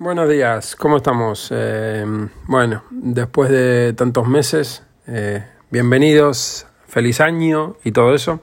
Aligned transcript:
Buenos 0.00 0.30
días, 0.30 0.76
¿cómo 0.76 0.98
estamos? 0.98 1.48
Eh, 1.50 2.06
bueno, 2.46 2.84
después 2.88 3.50
de 3.50 3.94
tantos 3.94 4.28
meses, 4.28 4.84
eh, 5.08 5.44
bienvenidos, 5.72 6.68
feliz 6.86 7.20
año 7.20 7.74
y 7.82 7.90
todo 7.90 8.14
eso. 8.14 8.38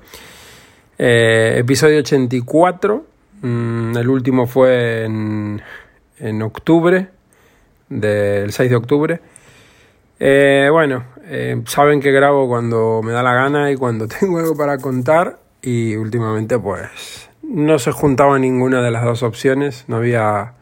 Eh, 0.98 1.56
episodio 1.60 2.00
84, 2.00 3.06
mm, 3.42 3.96
el 3.96 4.10
último 4.10 4.48
fue 4.48 5.06
en, 5.06 5.62
en 6.20 6.42
octubre, 6.42 7.08
del 7.88 8.52
6 8.52 8.70
de 8.70 8.76
octubre. 8.76 9.22
bueno, 10.20 11.06
saben 11.68 12.02
que 12.02 12.12
grabo 12.12 12.50
cuando 12.50 13.00
me 13.02 13.14
da 13.14 13.24
la 13.24 13.34
gana 13.34 13.72
y 13.72 13.78
cuando 13.78 14.08
tengo 14.20 14.40
algo 14.40 14.58
para 14.58 14.78
contar 14.78 15.40
y 15.62 15.96
últimamente 15.96 16.60
pues 16.60 17.30
no 17.44 17.80
se 17.80 17.94
juntaba 17.94 18.38
ninguna 18.40 18.82
de 18.82 18.92
las 18.92 19.06
dos 19.06 19.24
opciones, 19.24 19.86
no 19.88 19.96
había 19.96 20.56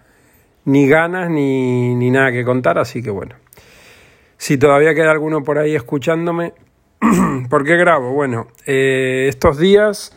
ni 0.65 0.87
ganas 0.87 1.29
ni, 1.29 1.95
ni 1.95 2.11
nada 2.11 2.31
que 2.31 2.45
contar, 2.45 2.77
así 2.77 3.01
que 3.01 3.09
bueno. 3.09 3.35
Si 4.37 4.57
todavía 4.57 4.93
queda 4.93 5.11
alguno 5.11 5.43
por 5.43 5.57
ahí 5.57 5.75
escuchándome, 5.75 6.53
¿por 7.49 7.63
qué 7.63 7.77
grabo? 7.77 8.11
Bueno, 8.11 8.47
eh, 8.65 9.27
estos 9.29 9.57
días 9.57 10.15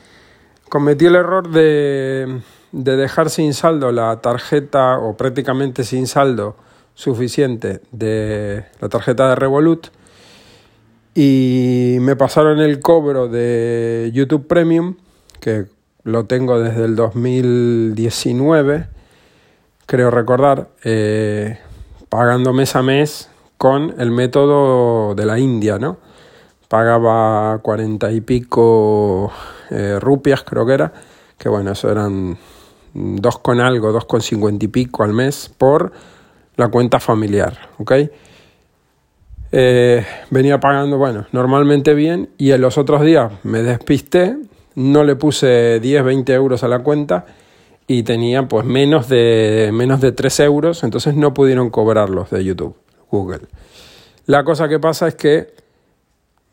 cometí 0.69 1.07
el 1.07 1.17
error 1.17 1.49
de, 1.49 2.41
de 2.73 2.97
dejar 2.97 3.31
sin 3.31 3.55
saldo 3.55 3.93
la 3.93 4.21
tarjeta 4.21 4.99
o 4.99 5.17
prácticamente 5.17 5.85
sin 5.85 6.07
saldo 6.07 6.57
suficiente 6.95 7.81
de 7.93 8.65
la 8.81 8.89
tarjeta 8.89 9.29
de 9.29 9.37
Revolut 9.37 9.89
y 11.15 11.99
me 12.01 12.17
pasaron 12.17 12.59
el 12.59 12.81
cobro 12.81 13.29
de 13.29 14.11
YouTube 14.13 14.47
Premium 14.47 14.97
que 15.41 15.67
lo 16.05 16.27
tengo 16.27 16.59
desde 16.59 16.85
el 16.85 16.97
2019 16.97 18.96
creo 19.87 20.11
recordar, 20.11 20.69
eh, 20.85 21.59
pagando 22.09 22.53
mes 22.53 22.75
a 22.77 22.83
mes 22.83 23.31
con 23.57 23.95
el 23.99 24.11
método 24.11 25.15
de 25.15 25.25
la 25.25 25.39
India, 25.39 25.79
¿no? 25.79 25.97
Pagaba 26.69 27.59
cuarenta 27.63 28.11
y 28.11 28.21
pico 28.21 29.33
eh, 29.71 29.99
rupias, 30.01 30.43
creo 30.43 30.67
que 30.67 30.75
era, 30.75 30.93
que 31.39 31.49
bueno, 31.49 31.71
eso 31.71 31.91
eran 31.91 32.37
dos 32.93 33.39
con 33.39 33.61
algo, 33.61 33.93
dos 33.93 34.05
con 34.05 34.21
cincuenta 34.21 34.65
y 34.65 34.69
pico 34.69 35.05
al 35.05 35.13
mes 35.13 35.53
por 35.57 35.93
la 36.57 36.69
cuenta 36.69 36.99
familiar, 36.99 37.57
¿ok? 37.79 37.93
Eh, 39.53 40.05
venía 40.31 40.59
pagando, 40.59 40.99
bueno, 40.99 41.27
normalmente 41.31 41.95
bien 41.95 42.31
y 42.37 42.51
en 42.51 42.61
los 42.61 42.79
otros 42.79 43.03
días 43.03 43.33
me 43.45 43.63
despisté, 43.63 44.37
no 44.75 45.05
le 45.05 45.15
puse 45.15 45.79
10, 45.79 46.05
20 46.05 46.35
euros 46.35 46.65
a 46.65 46.69
la 46.69 46.81
cuenta 46.81 47.27
y 47.87 48.03
tenía 48.03 48.49
pues 48.49 48.65
menos 48.65 49.09
de, 49.09 49.71
menos 49.73 50.01
de 50.01 50.13
3 50.13 50.41
euros, 50.41 50.83
entonces 50.83 51.15
no 51.15 51.33
pudieron 51.35 51.71
cobrarlos 51.71 52.31
de 52.31 52.45
YouTube, 52.45 52.77
Google. 53.11 53.43
La 54.27 54.45
cosa 54.45 54.69
que 54.69 54.81
pasa 54.81 55.09
es 55.09 55.15
que 55.15 55.55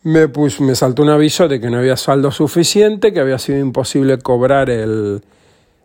me, 0.03 0.27
me 0.27 0.75
saltó 0.75 1.01
un 1.01 1.09
aviso 1.09 1.47
de 1.47 1.59
que 1.59 1.69
no 1.69 1.77
había 1.77 1.97
saldo 1.97 2.31
suficiente, 2.31 3.13
que 3.13 3.19
había 3.19 3.39
sido 3.39 3.59
imposible 3.59 4.19
cobrar 4.19 4.69
el, 4.69 5.23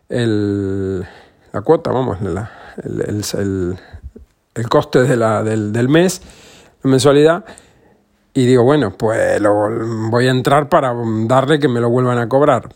el 0.07 1.05
la 1.51 1.61
cuota, 1.61 1.91
vamos, 1.91 2.21
la, 2.21 2.51
el, 2.83 3.23
el, 3.37 3.79
el, 4.53 4.69
coste 4.69 5.01
de 5.01 5.17
la, 5.17 5.41
del, 5.41 5.73
del 5.73 5.89
mes, 5.89 6.21
la 6.83 6.91
mensualidad. 6.91 7.45
Y 8.35 8.45
digo, 8.45 8.63
bueno, 8.63 8.93
pues 8.95 9.41
lo, 9.41 9.69
voy 10.11 10.27
a 10.27 10.31
entrar 10.31 10.69
para 10.69 10.93
darle 11.25 11.59
que 11.59 11.67
me 11.67 11.79
lo 11.79 11.89
vuelvan 11.89 12.19
a 12.19 12.29
cobrar 12.29 12.69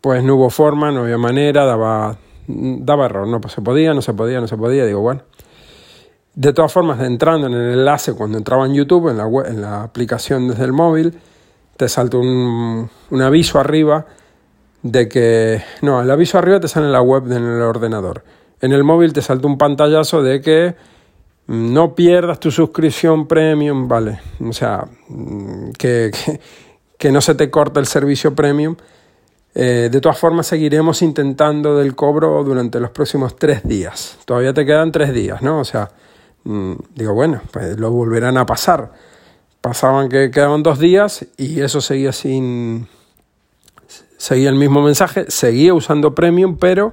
pues 0.00 0.24
no 0.24 0.36
hubo 0.36 0.50
forma, 0.50 0.90
no 0.90 1.02
había 1.02 1.18
manera, 1.18 1.64
daba, 1.64 2.16
daba 2.46 3.06
error, 3.06 3.26
no 3.26 3.40
se 3.48 3.60
podía, 3.60 3.94
no 3.94 4.02
se 4.02 4.14
podía, 4.14 4.40
no 4.40 4.48
se 4.48 4.56
podía, 4.56 4.84
digo, 4.86 5.00
bueno. 5.00 5.22
De 6.34 6.52
todas 6.52 6.72
formas, 6.72 7.00
entrando 7.00 7.48
en 7.48 7.54
el 7.54 7.72
enlace, 7.72 8.14
cuando 8.14 8.38
entraba 8.38 8.64
en 8.64 8.74
YouTube, 8.74 9.08
en 9.08 9.18
la, 9.18 9.28
en 9.46 9.60
la 9.60 9.82
aplicación 9.82 10.48
desde 10.48 10.64
el 10.64 10.72
móvil, 10.72 11.18
te 11.76 11.88
salta 11.88 12.18
un, 12.18 12.88
un 13.10 13.22
aviso 13.22 13.58
arriba 13.58 14.06
de 14.82 15.08
que, 15.08 15.62
no, 15.82 16.00
el 16.00 16.10
aviso 16.10 16.38
arriba 16.38 16.60
te 16.60 16.68
sale 16.68 16.86
en 16.86 16.92
la 16.92 17.02
web 17.02 17.26
en 17.26 17.44
el 17.44 17.60
ordenador. 17.60 18.24
En 18.60 18.72
el 18.72 18.84
móvil 18.84 19.12
te 19.12 19.22
salta 19.22 19.46
un 19.46 19.58
pantallazo 19.58 20.22
de 20.22 20.40
que 20.40 20.76
no 21.46 21.94
pierdas 21.94 22.38
tu 22.38 22.50
suscripción 22.50 23.26
premium, 23.26 23.88
¿vale? 23.88 24.20
O 24.46 24.52
sea, 24.52 24.86
que, 25.76 26.10
que, 26.12 26.40
que 26.96 27.12
no 27.12 27.20
se 27.20 27.34
te 27.34 27.50
corte 27.50 27.80
el 27.80 27.86
servicio 27.86 28.34
premium 28.34 28.76
eh, 29.54 29.88
de 29.90 30.00
todas 30.00 30.18
formas, 30.18 30.46
seguiremos 30.46 31.02
intentando 31.02 31.76
del 31.76 31.96
cobro 31.96 32.42
durante 32.44 32.78
los 32.78 32.90
próximos 32.90 33.36
tres 33.36 33.62
días. 33.64 34.18
Todavía 34.24 34.54
te 34.54 34.64
quedan 34.64 34.92
tres 34.92 35.12
días, 35.12 35.42
¿no? 35.42 35.60
O 35.60 35.64
sea, 35.64 35.90
mm, 36.44 36.74
digo, 36.94 37.14
bueno, 37.14 37.40
pues 37.50 37.78
lo 37.78 37.90
volverán 37.90 38.36
a 38.38 38.46
pasar. 38.46 38.92
Pasaban 39.60 40.08
que 40.08 40.30
quedaban 40.30 40.62
dos 40.62 40.78
días 40.78 41.26
y 41.36 41.60
eso 41.60 41.80
seguía 41.80 42.12
sin. 42.12 42.88
Seguía 44.16 44.50
el 44.50 44.54
mismo 44.54 44.82
mensaje, 44.82 45.30
seguía 45.30 45.74
usando 45.74 46.14
Premium, 46.14 46.56
pero 46.58 46.92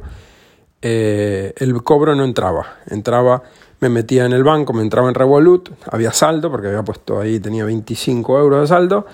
eh, 0.82 1.54
el 1.58 1.84
cobro 1.84 2.16
no 2.16 2.24
entraba. 2.24 2.78
Entraba, 2.88 3.44
me 3.80 3.90
metía 3.90 4.26
en 4.26 4.34
el 4.34 4.44
banco, 4.44 4.74
me 4.74 4.82
entraba 4.82 5.10
en 5.10 5.16
Revolut, 5.16 5.70
había 5.92 6.12
saldo, 6.14 6.50
porque 6.50 6.68
había 6.68 6.84
puesto 6.84 7.20
ahí, 7.20 7.40
tenía 7.40 7.66
25 7.66 8.40
euros 8.40 8.62
de 8.62 8.68
saldo, 8.68 9.06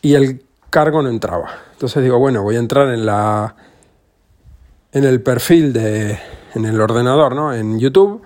y 0.00 0.14
el 0.14 0.44
cargo 0.70 1.02
no 1.02 1.08
entraba. 1.08 1.50
Entonces 1.72 2.02
digo, 2.02 2.18
bueno, 2.18 2.42
voy 2.42 2.56
a 2.56 2.60
entrar 2.60 2.88
en 2.88 3.04
la 3.06 3.56
en 4.92 5.04
el 5.04 5.22
perfil 5.22 5.72
de 5.72 6.18
en 6.54 6.64
el 6.64 6.80
ordenador, 6.80 7.34
¿no? 7.34 7.52
En 7.52 7.78
YouTube, 7.78 8.22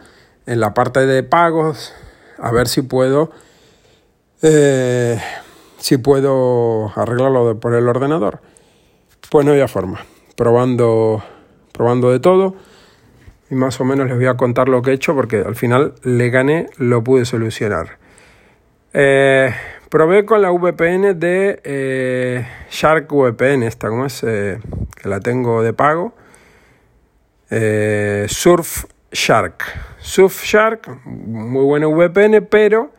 en 0.47 0.60
la 0.60 0.75
parte 0.75 1.06
de 1.06 1.22
pagos, 1.22 1.93
a 2.38 2.53
ver 2.53 2.69
si 2.69 2.82
puedo 2.82 3.31
eh, 4.43 5.21
si 5.78 5.99
puedo 5.99 6.93
arreglarlo 6.97 7.59
por 7.59 7.75
el 7.75 7.88
ordenador. 7.88 8.41
Pues 9.31 9.44
no 9.44 9.53
había 9.53 9.69
forma. 9.69 10.05
Probando 10.37 11.22
probando 11.72 12.12
de 12.12 12.21
todo 12.21 12.55
y 13.50 13.55
más 13.55 13.81
o 13.81 13.84
menos 13.84 14.06
les 14.06 14.16
voy 14.16 14.26
a 14.26 14.37
contar 14.37 14.69
lo 14.69 14.82
que 14.82 14.91
he 14.91 14.94
hecho 14.94 15.15
porque 15.15 15.38
al 15.38 15.56
final 15.56 15.94
le 16.03 16.31
gané, 16.31 16.69
lo 16.78 17.05
pude 17.05 17.25
solucionar. 17.25 17.99
Eh, 18.93 19.53
probé 19.94 20.25
con 20.25 20.43
la 20.43 20.50
VPN 20.50 21.21
de 21.21 21.60
eh, 21.62 22.44
Shark 22.69 23.06
VPN, 23.12 23.62
esta, 23.62 23.88
¿cómo 23.91 24.06
es? 24.06 24.25
Eh, 24.25 24.59
que 25.00 25.09
la 25.09 25.21
tengo 25.21 25.62
de 25.62 25.72
pago. 25.72 26.15
Eh, 27.49 28.27
Surf 28.28 28.87
Shark. 29.12 29.62
Surf 30.00 30.43
Shark, 30.43 30.88
muy 31.05 31.62
buena 31.62 31.87
VPN, 31.87 32.44
pero 32.50 32.91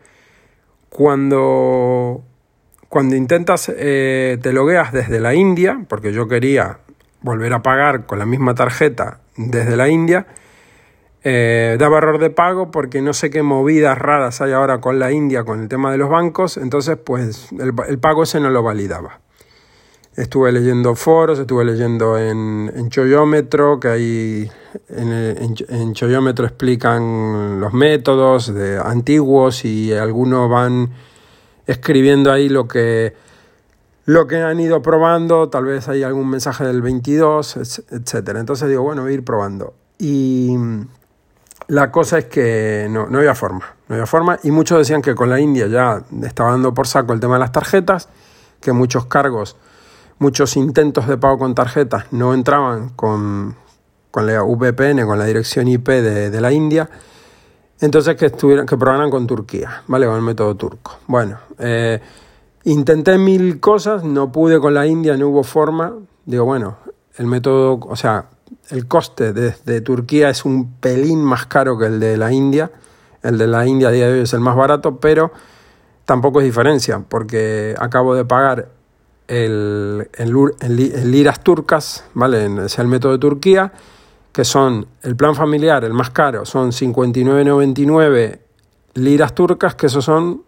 cuando, 0.88 2.24
cuando 2.88 3.14
intentas, 3.14 3.66
te 3.66 4.52
logueas 4.54 4.90
desde 4.90 5.20
la 5.20 5.34
India, 5.34 5.78
porque 5.90 6.14
yo 6.14 6.28
quería 6.28 6.78
volver 7.20 7.52
a 7.52 7.60
pagar 7.60 8.06
con 8.06 8.18
la 8.18 8.24
misma 8.24 8.54
tarjeta 8.54 9.20
desde 9.36 9.76
la 9.76 9.90
India, 9.90 10.28
eh, 11.28 11.76
daba 11.76 11.98
error 11.98 12.20
de 12.20 12.30
pago 12.30 12.70
porque 12.70 13.02
no 13.02 13.12
sé 13.12 13.30
qué 13.30 13.42
movidas 13.42 13.98
raras 13.98 14.40
hay 14.40 14.52
ahora 14.52 14.80
con 14.80 15.00
la 15.00 15.10
India 15.10 15.42
con 15.42 15.60
el 15.60 15.66
tema 15.66 15.90
de 15.90 15.98
los 15.98 16.08
bancos, 16.08 16.56
entonces 16.56 16.98
pues 17.02 17.48
el, 17.58 17.98
pago 17.98 18.22
ese 18.22 18.38
no 18.38 18.48
lo 18.48 18.62
validaba. 18.62 19.18
Estuve 20.14 20.52
leyendo 20.52 20.94
foros, 20.94 21.40
estuve 21.40 21.64
leyendo 21.64 22.16
en, 22.16 22.72
en 22.72 22.90
Choyómetro, 22.90 23.80
que 23.80 23.88
ahí 23.88 24.50
en, 24.88 25.56
en, 25.68 25.94
Choyómetro 25.94 26.46
explican 26.46 27.58
los 27.58 27.72
métodos 27.72 28.52
antiguos 28.84 29.64
y 29.64 29.92
algunos 29.94 30.48
van 30.48 30.90
escribiendo 31.66 32.30
ahí 32.30 32.48
lo 32.48 32.68
que, 32.68 33.14
lo 34.04 34.28
que 34.28 34.36
han 34.36 34.60
ido 34.60 34.80
probando, 34.80 35.48
tal 35.48 35.64
vez 35.64 35.88
hay 35.88 36.04
algún 36.04 36.30
mensaje 36.30 36.62
del 36.62 36.82
22, 36.82 37.84
etc. 37.90 38.28
Entonces 38.36 38.68
digo, 38.68 38.84
bueno, 38.84 39.02
voy 39.02 39.10
a 39.10 39.14
ir 39.14 39.24
probando. 39.24 39.74
Y 39.98 40.54
la 41.68 41.90
cosa 41.90 42.18
es 42.18 42.24
que 42.26 42.86
no, 42.90 43.06
no 43.06 43.18
había 43.18 43.34
forma, 43.34 43.74
no 43.88 43.94
había 43.94 44.06
forma 44.06 44.38
y 44.42 44.50
muchos 44.50 44.78
decían 44.78 45.02
que 45.02 45.14
con 45.14 45.30
la 45.30 45.40
India 45.40 45.66
ya 45.66 46.02
estaba 46.22 46.50
dando 46.52 46.72
por 46.74 46.86
saco 46.86 47.12
el 47.12 47.20
tema 47.20 47.34
de 47.34 47.40
las 47.40 47.52
tarjetas, 47.52 48.08
que 48.60 48.72
muchos 48.72 49.06
cargos, 49.06 49.56
muchos 50.18 50.56
intentos 50.56 51.06
de 51.08 51.16
pago 51.16 51.38
con 51.38 51.54
tarjetas 51.54 52.04
no 52.12 52.34
entraban 52.34 52.90
con, 52.90 53.56
con 54.10 54.26
la 54.26 54.42
VPN, 54.42 55.04
con 55.06 55.18
la 55.18 55.24
dirección 55.24 55.68
IP 55.68 55.88
de, 55.88 56.40
la 56.40 56.52
India, 56.52 56.88
entonces 57.80 58.16
que, 58.16 58.26
estuvieran, 58.26 58.66
que 58.66 58.76
probaran 58.76 59.10
con 59.10 59.26
Turquía, 59.26 59.82
¿vale? 59.88 60.06
Con 60.06 60.16
el 60.16 60.22
método 60.22 60.54
turco. 60.54 60.98
Bueno, 61.06 61.38
eh, 61.58 62.00
intenté 62.64 63.18
mil 63.18 63.60
cosas, 63.60 64.04
no 64.04 64.32
pude 64.32 64.58
con 64.60 64.72
la 64.72 64.86
India, 64.86 65.16
no 65.16 65.28
hubo 65.28 65.42
forma, 65.42 65.92
digo, 66.24 66.44
bueno, 66.44 66.78
el 67.18 67.26
método, 67.26 67.78
o 67.82 67.96
sea, 67.96 68.26
el 68.70 68.86
coste 68.86 69.32
de, 69.32 69.80
Turquía 69.80 70.30
es 70.30 70.44
un 70.44 70.72
pelín 70.74 71.22
más 71.22 71.46
caro 71.46 71.78
que 71.78 71.86
el 71.86 72.00
de 72.00 72.16
la 72.16 72.32
India. 72.32 72.70
El 73.22 73.38
de 73.38 73.46
la 73.46 73.66
India 73.66 73.88
a 73.88 73.90
día 73.90 74.06
de 74.06 74.14
hoy 74.14 74.20
es 74.20 74.32
el 74.32 74.40
más 74.40 74.56
barato, 74.56 74.98
pero 74.98 75.32
tampoco 76.04 76.40
es 76.40 76.46
diferencia, 76.46 77.00
porque 77.08 77.74
acabo 77.78 78.14
de 78.14 78.24
pagar 78.24 78.68
el, 79.28 80.08
el, 80.14 81.10
liras 81.10 81.42
turcas, 81.42 82.04
¿vale? 82.14 82.64
Es 82.64 82.78
el 82.78 82.86
método 82.86 83.12
de 83.12 83.18
Turquía, 83.18 83.72
que 84.32 84.44
son 84.44 84.86
el 85.02 85.16
plan 85.16 85.34
familiar, 85.34 85.84
el 85.84 85.92
más 85.92 86.10
caro, 86.10 86.44
son 86.44 86.70
59,99 86.70 88.38
liras 88.94 89.34
turcas, 89.34 89.74
que 89.74 89.86
eso 89.86 90.00
son, 90.00 90.42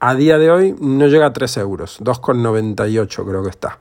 a 0.00 0.14
día 0.14 0.38
de 0.38 0.50
hoy, 0.50 0.74
no 0.80 1.06
llega 1.06 1.26
a 1.26 1.32
3 1.32 1.56
euros, 1.58 2.00
2,98 2.00 3.24
creo 3.26 3.42
que 3.42 3.50
está. 3.50 3.78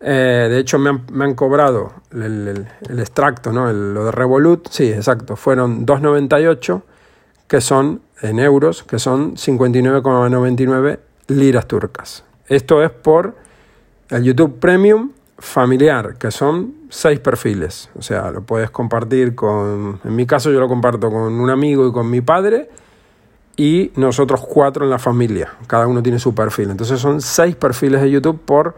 Eh, 0.00 0.48
de 0.50 0.58
hecho, 0.58 0.78
me 0.78 1.24
han, 1.24 1.34
cobrado 1.34 1.92
el, 2.12 2.66
extracto, 2.98 3.52
¿no? 3.52 3.70
lo 3.72 4.06
de 4.06 4.12
Revolut, 4.12 4.68
sí, 4.70 4.90
exacto, 4.90 5.36
fueron 5.36 5.84
2,98, 5.84 6.82
que 7.46 7.60
son 7.60 8.00
en 8.22 8.38
euros, 8.38 8.82
que 8.82 8.98
son 8.98 9.36
59,99 9.36 10.98
liras 11.28 11.66
turcas. 11.66 12.24
Esto 12.48 12.82
es 12.82 12.90
por 12.90 13.36
el 14.08 14.24
YouTube 14.24 14.58
Premium 14.58 15.10
familiar, 15.38 16.16
que 16.16 16.30
son 16.30 16.74
seis 16.88 17.20
perfiles. 17.20 17.90
O 17.98 18.02
sea, 18.02 18.30
lo 18.30 18.42
puedes 18.42 18.70
compartir 18.70 19.34
con, 19.34 20.00
en 20.04 20.16
mi 20.16 20.26
caso 20.26 20.50
yo 20.50 20.60
lo 20.60 20.68
comparto 20.68 21.10
con 21.10 21.40
un 21.40 21.50
amigo 21.50 21.86
y 21.86 21.92
con 21.92 22.10
mi 22.10 22.20
padre 22.20 22.68
y 23.56 23.92
nosotros 23.96 24.40
cuatro 24.40 24.84
en 24.84 24.90
la 24.90 24.98
familia. 24.98 25.52
Cada 25.66 25.86
uno 25.86 26.02
tiene 26.02 26.18
su 26.18 26.34
perfil. 26.34 26.70
Entonces 26.70 27.00
son 27.00 27.20
seis 27.20 27.56
perfiles 27.56 28.00
de 28.02 28.10
YouTube 28.10 28.40
por 28.40 28.74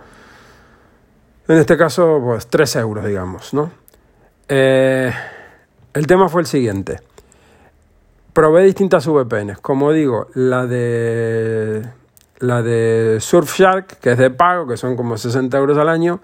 en 1.52 1.58
este 1.58 1.76
caso, 1.76 2.18
pues 2.24 2.46
3 2.46 2.76
euros, 2.76 3.04
digamos, 3.04 3.52
¿no? 3.52 3.70
Eh, 4.48 5.12
el 5.92 6.06
tema 6.06 6.30
fue 6.30 6.40
el 6.40 6.46
siguiente. 6.46 7.00
Probé 8.32 8.64
distintas 8.64 9.06
VPNs. 9.06 9.58
Como 9.58 9.92
digo, 9.92 10.28
la 10.32 10.64
de 10.64 11.82
la 12.38 12.62
de 12.62 13.18
Surfshark, 13.20 13.98
que 13.98 14.12
es 14.12 14.18
de 14.18 14.30
pago, 14.30 14.66
que 14.66 14.78
son 14.78 14.96
como 14.96 15.18
60 15.18 15.58
euros 15.58 15.76
al 15.76 15.90
año, 15.90 16.20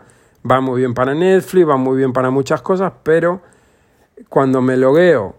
va 0.51 0.63
muy 0.63 0.81
bien 0.81 0.95
para 0.95 1.15
Netflix, 1.15 1.69
va 1.69 1.77
muy 1.77 1.99
bien 1.99 2.15
para 2.15 2.31
muchas 2.31 2.63
cosas, 2.63 2.95
pero 3.03 3.43
cuando 4.31 4.63
me 4.63 4.79
logueo 4.79 5.37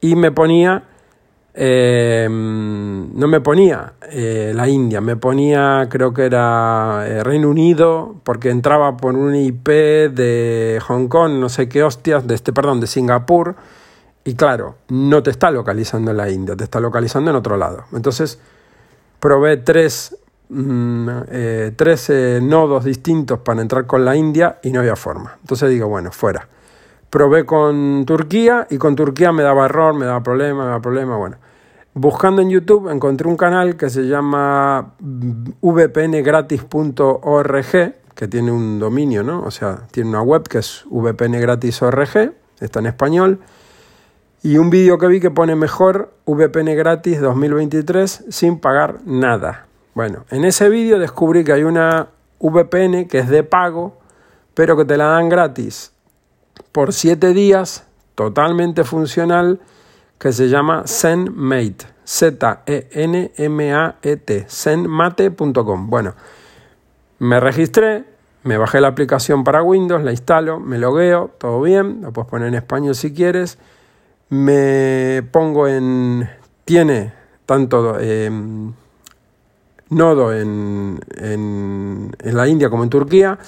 Y 0.00 0.16
me 0.16 0.32
ponía 0.32 0.84
eh, 1.56 2.26
no 2.28 3.28
me 3.28 3.40
ponía 3.40 3.92
eh, 4.10 4.52
la 4.52 4.68
India, 4.68 5.00
me 5.00 5.14
ponía 5.14 5.86
creo 5.88 6.12
que 6.12 6.24
era 6.24 7.04
eh, 7.06 7.22
Reino 7.22 7.48
Unido, 7.48 8.16
porque 8.24 8.50
entraba 8.50 8.96
por 8.96 9.14
un 9.14 9.36
IP 9.36 9.68
de 9.68 10.80
Hong 10.84 11.06
Kong, 11.06 11.34
no 11.34 11.48
sé 11.48 11.68
qué 11.68 11.84
hostias, 11.84 12.26
de 12.26 12.34
este, 12.34 12.52
perdón, 12.52 12.80
de 12.80 12.88
Singapur, 12.88 13.54
y 14.24 14.34
claro, 14.34 14.78
no 14.88 15.22
te 15.22 15.30
está 15.30 15.52
localizando 15.52 16.10
en 16.10 16.16
la 16.16 16.28
India, 16.28 16.56
te 16.56 16.64
está 16.64 16.80
localizando 16.80 17.30
en 17.30 17.36
otro 17.36 17.56
lado. 17.56 17.84
Entonces, 17.92 18.40
probé 19.20 19.58
tres, 19.58 20.16
mm, 20.48 21.08
tres 21.76 22.10
nodos 22.42 22.84
distintos 22.84 23.38
para 23.40 23.62
entrar 23.62 23.86
con 23.86 24.04
la 24.04 24.16
India 24.16 24.58
y 24.62 24.70
no 24.70 24.80
había 24.80 24.96
forma. 24.96 25.36
Entonces 25.42 25.70
digo, 25.70 25.88
bueno, 25.88 26.10
fuera. 26.10 26.48
Probé 27.10 27.44
con 27.44 28.04
Turquía 28.06 28.66
y 28.70 28.78
con 28.78 28.96
Turquía 28.96 29.30
me 29.30 29.42
daba 29.42 29.66
error, 29.66 29.94
me 29.94 30.06
daba 30.06 30.22
problema, 30.22 30.62
me 30.62 30.66
daba 30.66 30.80
problema, 30.80 31.16
bueno. 31.16 31.36
Buscando 31.96 32.42
en 32.42 32.50
YouTube 32.50 32.90
encontré 32.90 33.28
un 33.28 33.36
canal 33.36 33.76
que 33.76 33.88
se 33.88 34.02
llama 34.02 34.94
vpngratis.org, 34.98 37.94
que 38.16 38.28
tiene 38.28 38.50
un 38.50 38.80
dominio, 38.80 39.22
¿no? 39.22 39.42
O 39.42 39.52
sea, 39.52 39.82
tiene 39.92 40.10
una 40.10 40.22
web 40.22 40.42
que 40.48 40.58
es 40.58 40.84
vpngratis.org, 40.90 42.34
está 42.58 42.80
en 42.80 42.86
español. 42.86 43.38
Y 44.42 44.58
un 44.58 44.70
vídeo 44.70 44.98
que 44.98 45.06
vi 45.06 45.20
que 45.20 45.30
pone 45.30 45.54
mejor 45.54 46.12
VPN 46.26 46.74
gratis 46.74 47.20
2023 47.20 48.24
sin 48.28 48.58
pagar 48.58 48.98
nada. 49.06 49.68
Bueno, 49.94 50.24
en 50.30 50.44
ese 50.44 50.68
vídeo 50.68 50.98
descubrí 50.98 51.44
que 51.44 51.52
hay 51.52 51.62
una 51.62 52.08
VPN 52.40 53.06
que 53.06 53.20
es 53.20 53.28
de 53.28 53.44
pago, 53.44 53.98
pero 54.54 54.76
que 54.76 54.84
te 54.84 54.96
la 54.96 55.06
dan 55.06 55.28
gratis 55.28 55.92
por 56.72 56.92
7 56.92 57.32
días, 57.32 57.86
totalmente 58.16 58.82
funcional 58.82 59.60
que 60.18 60.32
se 60.32 60.48
llama 60.48 60.84
ZenMate, 60.86 61.86
Z-E-N-M-A-E-T, 62.06 62.46
zenmate.com. 64.48 65.90
Bueno, 65.90 66.14
me 67.18 67.40
registré, 67.40 68.04
me 68.42 68.58
bajé 68.58 68.80
la 68.80 68.88
aplicación 68.88 69.44
para 69.44 69.62
Windows, 69.62 70.02
la 70.02 70.10
instalo, 70.10 70.60
me 70.60 70.78
logueo, 70.78 71.30
todo 71.38 71.62
bien, 71.62 72.02
lo 72.02 72.12
puedes 72.12 72.30
poner 72.30 72.48
en 72.48 72.54
español 72.54 72.94
si 72.94 73.14
quieres, 73.14 73.58
me 74.28 75.22
pongo 75.30 75.68
en, 75.68 76.28
tiene 76.64 77.12
tanto 77.46 77.98
em, 78.00 78.72
nodo 79.90 80.32
en, 80.32 81.00
en, 81.16 82.14
en, 82.18 82.36
la 82.36 82.48
India 82.48 82.70
como 82.70 82.84
en 82.84 82.90
Turquía, 82.90 83.38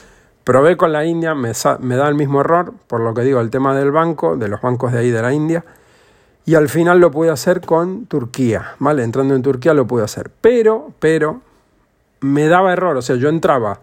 probé 0.45 0.77
con 0.77 0.93
la 0.93 1.05
India, 1.05 1.35
me, 1.35 1.53
me 1.81 1.97
da 1.97 2.09
el 2.09 2.15
mismo 2.15 2.41
error, 2.41 2.73
por 2.87 3.01
lo 3.01 3.15
que 3.15 3.23
digo, 3.23 3.41
el 3.41 3.51
tema 3.51 3.75
del 3.77 3.91
banco, 3.91 4.37
de 4.37 4.49
los 4.49 4.61
bancos 4.61 4.93
de 4.93 5.01
ahí 5.01 5.11
de 5.11 5.23
la 5.23 5.33
India, 5.33 5.65
y 6.47 6.55
al 6.55 6.69
final 6.69 7.01
lo 7.01 7.11
pude 7.11 7.31
hacer 7.31 7.61
con 7.61 8.07
Turquía, 8.07 8.77
¿vale? 8.79 9.03
Entrando 9.03 9.35
en 9.35 9.43
Turquía 9.43 9.75
lo 9.75 9.85
pude 9.87 10.05
hacer. 10.05 10.31
Pero, 10.41 10.93
pero, 11.01 11.41
me 12.21 12.47
daba 12.47 12.73
error. 12.73 12.97
O 12.97 13.03
sea, 13.03 13.17
yo 13.17 13.29
entraba 13.29 13.81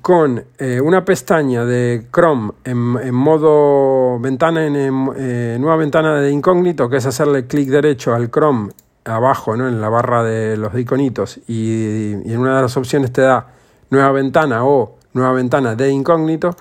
con 0.00 0.44
eh, 0.58 0.80
una 0.80 1.04
pestaña 1.04 1.64
de 1.64 2.06
Chrome 2.12 2.52
en, 2.64 3.12
modo 3.12 4.20
ventana, 4.20 4.64
en, 4.64 4.76
eh, 5.16 5.56
nueva 5.60 5.76
ventana 5.76 6.20
de 6.20 6.30
incógnito, 6.30 6.88
que 6.88 6.98
es 6.98 7.06
hacerle 7.06 7.46
clic 7.46 7.68
derecho 7.68 8.14
al 8.14 8.30
Chrome 8.30 8.70
abajo, 9.04 9.56
¿no? 9.56 9.66
En 9.66 9.80
la 9.80 9.88
barra 9.88 10.22
de 10.22 10.56
los 10.56 10.72
iconitos. 10.78 11.40
Y, 11.48 12.14
y 12.24 12.32
en 12.32 12.38
una 12.38 12.56
de 12.56 12.62
las 12.62 12.76
opciones 12.76 13.12
te 13.12 13.22
da 13.22 13.48
nueva 13.90 14.12
ventana 14.12 14.64
o 14.64 14.96
nueva 15.14 15.32
ventana 15.32 15.74
de 15.74 15.90
incógnito. 15.90 16.54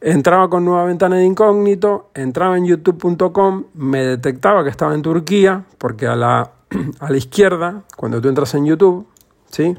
Entraba 0.00 0.50
con 0.50 0.64
nueva 0.64 0.84
ventana 0.84 1.16
de 1.16 1.24
incógnito, 1.24 2.10
entraba 2.14 2.58
en 2.58 2.66
youtube.com, 2.66 3.64
me 3.74 4.04
detectaba 4.04 4.62
que 4.62 4.68
estaba 4.68 4.94
en 4.94 5.02
Turquía, 5.02 5.64
porque 5.78 6.06
a 6.06 6.14
la, 6.14 6.52
a 7.00 7.10
la 7.10 7.16
izquierda, 7.16 7.82
cuando 7.96 8.20
tú 8.20 8.28
entras 8.28 8.54
en 8.54 8.66
YouTube, 8.66 9.06
¿sí? 9.50 9.76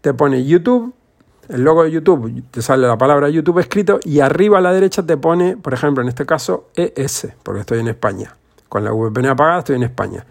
te 0.00 0.14
pone 0.14 0.44
YouTube, 0.44 0.94
el 1.48 1.62
logo 1.62 1.84
de 1.84 1.90
YouTube, 1.90 2.42
te 2.50 2.62
sale 2.62 2.86
la 2.86 2.96
palabra 2.96 3.28
YouTube 3.28 3.58
escrito, 3.58 4.00
y 4.02 4.20
arriba 4.20 4.58
a 4.58 4.60
la 4.62 4.72
derecha 4.72 5.04
te 5.04 5.16
pone, 5.18 5.58
por 5.58 5.74
ejemplo, 5.74 6.02
en 6.02 6.08
este 6.08 6.24
caso, 6.24 6.68
ES, 6.74 7.28
porque 7.42 7.60
estoy 7.60 7.80
en 7.80 7.88
España. 7.88 8.36
Con 8.68 8.82
la 8.82 8.92
VPN 8.92 9.26
apagada 9.26 9.58
estoy 9.58 9.76
en 9.76 9.82
España. 9.82 10.24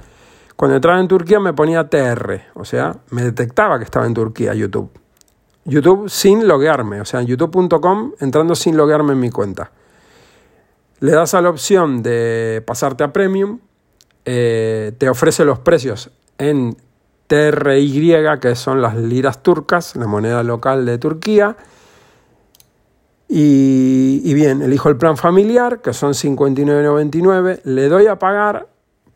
Cuando 0.56 0.76
entraba 0.76 1.00
en 1.00 1.08
Turquía 1.08 1.40
me 1.40 1.54
ponía 1.54 1.88
TR, 1.88 2.42
o 2.56 2.66
sea, 2.66 2.98
me 3.10 3.24
detectaba 3.24 3.78
que 3.78 3.86
estaba 3.86 4.06
en 4.06 4.14
Turquía 4.14 4.54
YouTube. 4.54 4.90
YouTube 5.66 6.10
sin 6.10 6.48
loguearme, 6.48 7.02
o 7.02 7.06
sea, 7.06 7.22
en 7.22 7.28
youtube.com 7.28 8.14
entrando 8.20 8.56
sin 8.56 8.76
loguearme 8.76 9.14
en 9.14 9.20
mi 9.20 9.30
cuenta. 9.30 9.72
Le 11.00 11.12
das 11.12 11.34
a 11.34 11.42
la 11.42 11.50
opción 11.50 12.04
de 12.04 12.64
pasarte 12.66 13.04
a 13.04 13.14
Premium, 13.14 13.60
eh, 14.26 14.94
te 14.98 15.10
ofrece 15.10 15.44
los 15.46 15.60
precios 15.60 16.12
en 16.38 16.78
TRY, 17.28 18.40
que 18.42 18.56
son 18.56 18.82
las 18.82 18.96
liras 18.96 19.44
turcas, 19.44 19.96
la 19.96 20.08
moneda 20.08 20.44
local 20.44 20.86
de 20.86 20.98
Turquía. 20.98 21.58
Y, 23.28 24.22
y 24.24 24.34
bien, 24.34 24.62
elijo 24.62 24.90
el 24.90 24.98
plan 24.98 25.18
familiar, 25.18 25.82
que 25.82 25.94
son 25.94 26.14
59,99, 26.14 27.62
le 27.64 27.90
doy 27.90 28.08
a 28.08 28.20
pagar, 28.20 28.68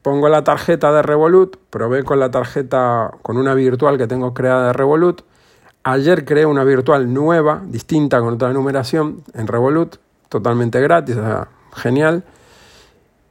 pongo 0.01 0.29
la 0.29 0.43
tarjeta 0.43 0.91
de 0.91 1.03
Revolut, 1.03 1.57
probé 1.69 2.03
con 2.03 2.19
la 2.19 2.31
tarjeta, 2.31 3.11
con 3.21 3.37
una 3.37 3.53
virtual 3.53 3.97
que 3.97 4.07
tengo 4.07 4.33
creada 4.33 4.67
de 4.67 4.73
Revolut, 4.73 5.21
Ayer 5.84 6.25
creé 6.25 6.46
una 6.46 6.63
virtual 6.63 7.13
nueva, 7.13 7.62
distinta, 7.65 8.19
con 8.19 8.34
otra 8.34 8.51
numeración, 8.51 9.24
en 9.34 9.48
Revolut, 9.48 9.98
totalmente 10.29 10.81
gratis, 10.81 11.15
o 11.15 11.22
sea, 11.22 11.48
genial. 11.74 12.24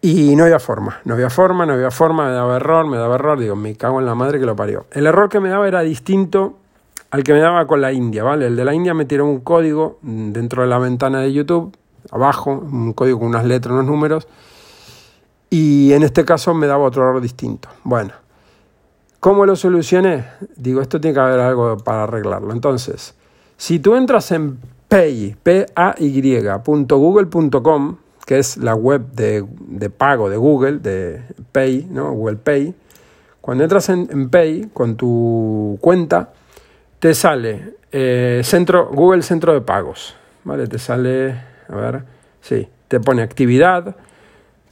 Y 0.01 0.37
no 0.37 0.45
había 0.45 0.59
forma, 0.59 1.01
no 1.05 1.15
había 1.15 1.31
forma, 1.31 1.67
no 1.67 1.73
había 1.73 1.91
forma, 1.91 2.27
me 2.27 2.33
daba 2.33 2.57
error, 2.57 2.87
me 2.87 2.97
daba 2.97 3.17
error, 3.17 3.39
digo, 3.39 3.57
me 3.57 3.75
cago 3.75 4.01
en 4.01 4.07
la 4.07 4.15
madre 4.15 4.39
que 4.39 4.47
lo 4.47 4.55
parió. 4.55 4.87
El 4.93 5.07
error 5.07 5.29
que 5.29 5.41
me 5.41 5.49
daba 5.49 5.67
era 5.67 5.81
distinto 5.81 6.57
al 7.11 7.25
que 7.25 7.33
me 7.33 7.41
daba 7.41 7.67
con 7.67 7.81
la 7.81 7.93
India, 7.93 8.23
¿vale? 8.23 8.47
El 8.47 8.57
de 8.57 8.65
la 8.65 8.75
India 8.75 8.95
me 8.95 9.05
tiró 9.05 9.27
un 9.27 9.41
código 9.41 9.99
dentro 10.03 10.63
de 10.63 10.69
la 10.69 10.79
ventana 10.79 11.21
de 11.21 11.33
YouTube, 11.33 11.77
abajo, 12.11 12.51
un 12.51 12.93
código 12.93 13.19
con 13.19 13.29
unas 13.29 13.45
letras, 13.45 13.73
unos 13.73 13.87
números, 13.87 14.29
y 15.51 15.93
en 15.93 16.03
este 16.03 16.25
caso 16.25 16.55
me 16.55 16.67
daba 16.67 16.85
otro 16.85 17.03
error 17.03 17.21
distinto. 17.21 17.69
Bueno, 17.85 18.13
¿Cómo 19.21 19.47
lo 19.47 19.57
solucioné? 19.57 20.25
Digo, 20.57 20.81
esto 20.81 21.01
tiene 21.01 21.15
que 21.15 21.21
haber 21.21 21.41
algo 21.41 21.77
para 21.79 22.05
arreglarlo. 22.05 22.53
Entonces, 22.53 23.15
si 23.57 23.79
tú 23.79 23.97
entras 23.97 24.31
en 24.33 24.59
pay, 24.89 25.37
p 25.43 25.67
a 25.75 25.95
y 25.99 26.21
.google.com, 26.21 27.97
que 28.27 28.39
es 28.39 28.57
la 28.57 28.75
web 28.75 29.13
de, 29.13 29.91
pago 29.91 30.29
de 30.29 30.37
Google, 30.37 30.79
de 30.79 31.23
Pay, 31.53 31.87
¿no? 31.91 32.13
Google 32.13 32.37
Pay. 32.37 32.75
Cuando 33.41 33.63
entras 33.63 33.89
en, 33.89 34.29
Pay 34.29 34.71
con 34.75 34.97
tu 34.97 35.79
cuenta, 35.81 36.33
te 36.99 37.15
sale 37.15 37.77
eh, 37.93 38.41
centro, 38.45 38.89
Google 38.93 39.23
Centro 39.23 39.55
de 39.55 39.61
Pagos. 39.61 40.17
¿Vale? 40.43 40.67
Te 40.67 40.79
sale, 40.79 41.41
a 41.69 41.75
ver, 41.75 42.03
sí, 42.41 42.69
te 42.89 43.01
pone 43.01 43.23
actividad, 43.23 43.97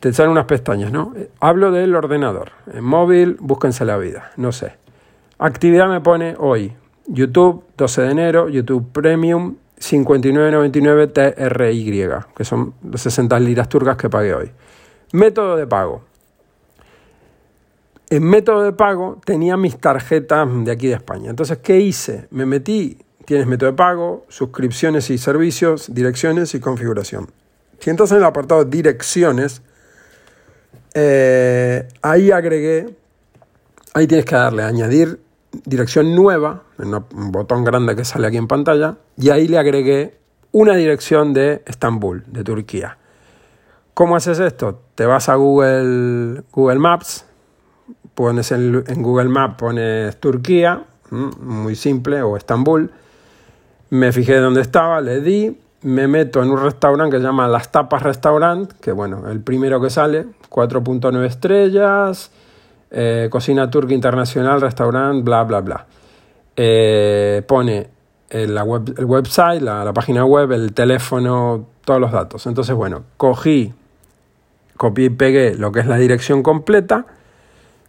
te 0.05 0.13
salen 0.13 0.33
unas 0.33 0.45
pestañas, 0.45 0.93
¿no? 0.93 1.15
Hablo 1.41 1.73
del 1.73 1.97
ordenador. 1.97 2.51
En 2.71 2.85
móvil, 2.85 3.39
búsquense 3.41 3.87
la 3.87 3.97
vida, 3.97 4.33
no 4.37 4.53
sé. 4.53 4.75
Actividad 5.39 5.89
me 5.89 6.03
pone 6.03 6.37
hoy. 6.39 6.75
YouTube, 7.07 7.65
12 7.79 8.03
de 8.03 8.11
enero, 8.11 8.51
YouTube 8.51 8.93
Premium, 8.93 9.57
59.99 9.79 11.11
TRY, 11.11 12.07
que 12.37 12.45
son 12.45 12.75
las 12.83 13.01
60 13.01 13.41
liras 13.41 13.67
turcas 13.71 13.97
que 13.97 14.11
pagué 14.11 14.35
hoy. 14.35 14.51
Método 15.13 15.57
de 15.57 15.67
pago. 15.67 16.03
En 18.11 18.25
método 18.25 18.63
de 18.63 18.73
pago 18.73 19.23
tenía 19.25 19.57
mis 19.57 19.79
tarjetas 19.79 20.47
de 20.67 20.71
aquí 20.71 20.89
de 20.89 20.97
España. 20.97 21.31
Entonces, 21.31 21.57
¿qué 21.63 21.81
hice? 21.81 22.29
Me 22.31 22.45
metí, 22.45 22.99
tienes 23.25 23.47
método 23.47 23.71
de 23.71 23.77
pago, 23.77 24.27
suscripciones 24.29 25.09
y 25.09 25.17
servicios, 25.17 25.95
direcciones 25.95 26.55
y 26.55 26.61
configuración. 26.61 27.31
Si 27.79 27.89
entras 27.89 28.11
en 28.13 28.19
el 28.19 28.25
apartado 28.25 28.67
direcciones, 28.67 29.63
eh, 30.95 31.89
ahí 32.03 32.31
agregué, 32.31 32.95
ahí 33.93 34.07
tienes 34.07 34.25
que 34.25 34.35
darle 34.35 34.63
a 34.63 34.69
añadir 34.69 35.21
dirección 35.65 36.15
nueva, 36.15 36.63
un 36.79 37.33
botón 37.33 37.65
grande 37.65 37.95
que 37.95 38.05
sale 38.05 38.27
aquí 38.27 38.37
en 38.37 38.49
pantalla, 38.49 38.97
y 39.17 39.31
ahí 39.31 39.49
le 39.49 39.59
agregué 39.59 40.17
una 40.53 40.75
dirección 40.75 41.35
de 41.35 41.63
Estambul, 41.67 42.25
de 42.27 42.45
Turquía. 42.45 42.99
¿Cómo 43.93 44.17
haces 44.17 44.39
esto? 44.41 44.81
Te 44.95 45.07
vas 45.07 45.29
a 45.29 45.35
Google, 45.35 46.43
Google 46.53 46.79
Maps, 46.79 47.27
pones 48.15 48.51
en, 48.53 48.85
en 48.87 49.03
Google 49.03 49.29
Maps, 49.29 49.57
pones 49.57 50.19
Turquía, 50.19 50.85
muy 51.11 51.77
simple, 51.77 52.23
o 52.23 52.37
Estambul. 52.37 52.91
Me 53.91 54.13
fijé 54.13 54.37
dónde 54.37 54.61
estaba, 54.61 55.01
le 55.01 55.21
di, 55.21 55.57
me 55.85 56.09
meto 56.09 56.43
en 56.43 56.51
un 56.51 56.61
restaurante 56.61 57.17
que 57.17 57.21
se 57.21 57.27
llama 57.27 57.47
Las 57.47 57.71
Tapas 57.71 58.03
Restaurant, 58.03 58.73
que 58.81 58.91
bueno, 58.91 59.31
el 59.31 59.41
primero 59.41 59.81
que 59.83 59.91
sale, 59.91 60.25
4.9 60.49 61.27
estrellas, 61.27 62.31
eh, 62.91 63.29
cocina 63.31 63.71
turca 63.71 63.93
internacional, 63.93 64.63
restaurante, 64.63 65.23
bla, 65.23 65.45
bla, 65.45 65.61
bla. 65.61 65.87
Eh, 66.57 67.43
pone 67.47 67.89
el, 68.31 68.55
la 68.55 68.65
web, 68.65 68.95
el 68.97 69.05
website, 69.05 69.61
la, 69.61 69.93
página 69.93 70.25
web, 70.25 70.53
el 70.53 70.73
teléfono, 70.73 71.67
todos 71.85 72.01
los 72.01 72.13
datos. 72.13 72.47
Entonces, 72.47 72.75
bueno, 72.75 73.03
cogí, 73.19 73.75
copié 74.79 75.07
y 75.07 75.11
pegué 75.11 75.55
lo 75.55 75.71
que 75.71 75.81
es 75.81 75.87
la 75.87 75.99
dirección 75.99 76.43
completa. 76.43 77.05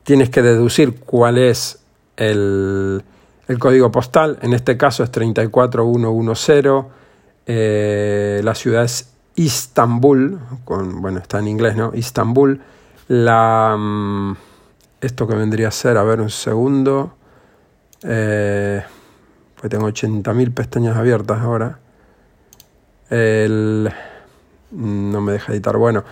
Tienes 0.04 0.30
que 0.30 0.42
deducir 0.42 1.00
cuál 1.00 1.38
es 1.38 1.82
el, 2.18 3.04
el 3.48 3.58
código 3.58 3.90
postal. 3.90 4.38
En 4.42 4.52
este 4.52 4.75
caso 4.75 5.02
es 5.02 5.12
34110. 5.12 7.04
Eh, 7.46 8.42
la 8.44 8.56
ciudad 8.56 8.84
es 8.84 9.14
Istambul, 9.36 10.40
con, 10.64 11.02
bueno, 11.02 11.20
está 11.20 11.40
en 11.40 11.48
inglés, 11.48 11.75
¿no? 11.75 11.92
Istambul. 11.94 12.62
La. 13.08 13.75
Mm, 13.78 14.36
esto 15.02 15.28
que 15.28 15.36
vendría 15.36 15.68
a 15.68 15.72
ser, 15.72 15.98
a 15.98 16.04
ver 16.04 16.20
un 16.20 16.30
segundo, 16.30 17.16
eh, 18.04 18.82
pues 19.60 19.70
tengo 19.70 19.88
80.000 19.88 20.54
pestañas 20.54 20.98
abiertas 20.98 21.42
ahora. 21.42 21.80
El, 23.10 23.90
no 24.72 25.22
me 25.22 25.34
deja 25.34 25.54
editar, 25.54 25.78
bueno, 25.78 26.04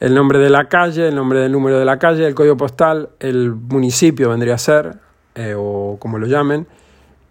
el 0.00 0.14
nombre 0.14 0.38
de 0.38 0.50
la 0.50 0.68
calle, 0.68 1.08
el 1.08 1.14
nombre 1.14 1.40
del 1.40 1.52
número 1.52 1.78
de 1.78 1.86
la 1.86 1.98
calle, 1.98 2.26
el 2.26 2.34
código 2.34 2.56
postal, 2.56 3.10
el 3.20 3.52
municipio 3.52 4.28
vendría 4.28 4.54
a 4.54 4.58
ser, 4.58 4.98
eh, 5.34 5.54
o 5.56 5.96
como 5.98 6.18
lo 6.18 6.26
llamen, 6.26 6.66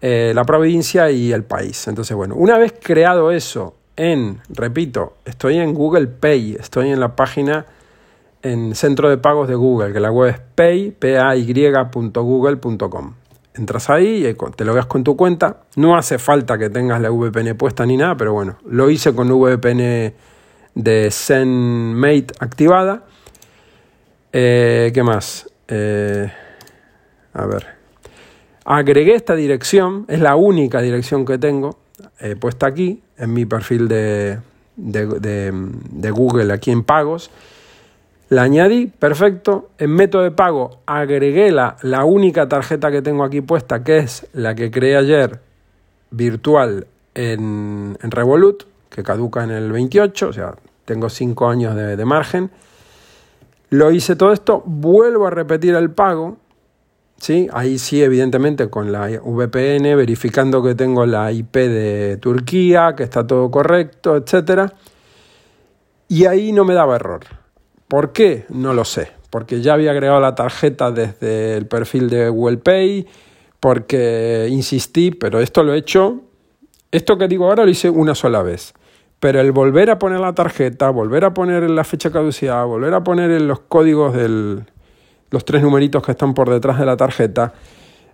eh, 0.00 0.32
la 0.34 0.44
provincia 0.44 1.10
y 1.10 1.32
el 1.32 1.44
país. 1.44 1.86
Entonces, 1.88 2.16
bueno, 2.16 2.34
una 2.36 2.58
vez 2.58 2.74
creado 2.80 3.30
eso 3.30 3.74
en, 3.96 4.40
repito, 4.50 5.16
estoy 5.24 5.58
en 5.58 5.74
Google 5.74 6.06
Pay, 6.06 6.56
estoy 6.60 6.90
en 6.90 7.00
la 7.00 7.16
página 7.16 7.66
en 8.42 8.74
centro 8.74 9.08
de 9.08 9.16
pagos 9.16 9.48
de 9.48 9.54
Google, 9.54 9.90
que 9.92 10.00
la 10.00 10.12
web 10.12 10.34
es 10.34 10.40
pay, 10.54 10.90
pay.google.com. 10.92 13.14
Entras 13.54 13.88
ahí 13.88 14.26
y 14.26 14.34
te 14.54 14.66
lo 14.66 14.74
veas 14.74 14.84
con 14.86 15.02
tu 15.02 15.16
cuenta. 15.16 15.62
No 15.76 15.96
hace 15.96 16.18
falta 16.18 16.58
que 16.58 16.68
tengas 16.68 17.00
la 17.00 17.08
VPN 17.10 17.56
puesta 17.56 17.86
ni 17.86 17.96
nada, 17.96 18.14
pero 18.16 18.34
bueno, 18.34 18.58
lo 18.66 18.90
hice 18.90 19.14
con 19.14 19.28
VPN 19.28 20.12
de 20.74 21.08
ZenMate 21.10 22.34
activada. 22.38 23.04
Eh, 24.32 24.90
¿Qué 24.92 25.02
más? 25.02 25.50
Eh, 25.68 26.30
a 27.32 27.46
ver. 27.46 27.75
Agregué 28.66 29.14
esta 29.14 29.34
dirección, 29.34 30.04
es 30.08 30.20
la 30.20 30.36
única 30.36 30.82
dirección 30.82 31.24
que 31.24 31.38
tengo 31.38 31.78
eh, 32.20 32.36
puesta 32.36 32.66
aquí 32.66 33.00
en 33.16 33.32
mi 33.32 33.46
perfil 33.46 33.88
de, 33.88 34.40
de 34.76 36.10
Google 36.10 36.52
aquí 36.52 36.70
en 36.72 36.82
pagos. 36.84 37.30
La 38.28 38.42
añadí, 38.42 38.86
perfecto. 38.86 39.70
En 39.78 39.90
método 39.90 40.24
de 40.24 40.32
pago 40.32 40.80
agregué 40.86 41.52
la, 41.52 41.76
única 42.04 42.48
tarjeta 42.48 42.90
que 42.90 43.00
tengo 43.00 43.22
aquí 43.22 43.40
puesta, 43.40 43.84
que 43.84 43.98
es 43.98 44.26
la 44.32 44.54
que 44.56 44.70
creé 44.72 44.96
ayer 44.96 45.40
virtual 46.10 46.88
en, 47.14 47.96
Revolut, 48.00 48.64
que 48.90 49.04
caduca 49.04 49.44
en 49.44 49.52
el 49.52 49.70
28, 49.70 50.28
o 50.28 50.32
sea, 50.32 50.54
tengo 50.84 51.08
5 51.08 51.48
años 51.48 51.76
de, 51.76 51.96
de 51.96 52.04
margen. 52.04 52.50
Lo 53.70 53.92
hice 53.92 54.16
todo 54.16 54.32
esto, 54.32 54.62
vuelvo 54.66 55.28
a 55.28 55.30
repetir 55.30 55.76
el 55.76 55.90
pago, 55.90 56.36
¿sí? 57.18 57.48
Ahí 57.52 57.78
sí, 57.78 58.02
evidentemente, 58.02 58.68
con 58.70 58.92
la 58.92 59.08
VPN, 59.22 59.96
verificando 59.96 60.62
que 60.62 60.74
tengo 60.74 61.06
la 61.06 61.32
IP 61.32 61.54
de 61.54 62.16
Turquía, 62.18 62.94
que 62.96 63.02
está 63.02 63.26
todo 63.26 63.50
correcto, 63.50 64.16
etc. 64.16 64.72
Y 66.08 66.26
ahí 66.26 66.52
no 66.52 66.64
me 66.64 66.74
daba 66.74 66.96
error. 66.96 67.20
¿Por 67.88 68.12
qué? 68.12 68.46
No 68.48 68.74
lo 68.74 68.84
sé. 68.84 69.12
Porque 69.30 69.60
ya 69.60 69.74
había 69.74 69.90
agregado 69.90 70.20
la 70.20 70.34
tarjeta 70.34 70.90
desde 70.90 71.56
el 71.56 71.66
perfil 71.66 72.08
de 72.08 72.28
Google 72.28 72.58
Pay, 72.58 73.06
porque 73.60 74.46
insistí, 74.50 75.10
pero 75.10 75.40
esto 75.40 75.62
lo 75.62 75.74
he 75.74 75.78
hecho, 75.78 76.20
esto 76.90 77.18
que 77.18 77.28
digo 77.28 77.46
ahora 77.46 77.64
lo 77.64 77.70
hice 77.70 77.90
una 77.90 78.14
sola 78.14 78.42
vez. 78.42 78.74
Pero 79.18 79.40
el 79.40 79.50
volver 79.52 79.90
a 79.90 79.98
poner 79.98 80.20
la 80.20 80.34
tarjeta, 80.34 80.90
volver 80.90 81.24
a 81.24 81.34
poner 81.34 81.68
la 81.68 81.84
fecha 81.84 82.10
caducidad, 82.10 82.64
volver 82.66 82.94
a 82.94 83.02
poner 83.02 83.40
los 83.42 83.60
códigos 83.60 84.14
de 84.14 84.64
los 85.30 85.44
tres 85.44 85.62
numeritos 85.62 86.02
que 86.02 86.12
están 86.12 86.34
por 86.34 86.50
detrás 86.50 86.78
de 86.78 86.86
la 86.86 86.96
tarjeta, 86.96 87.54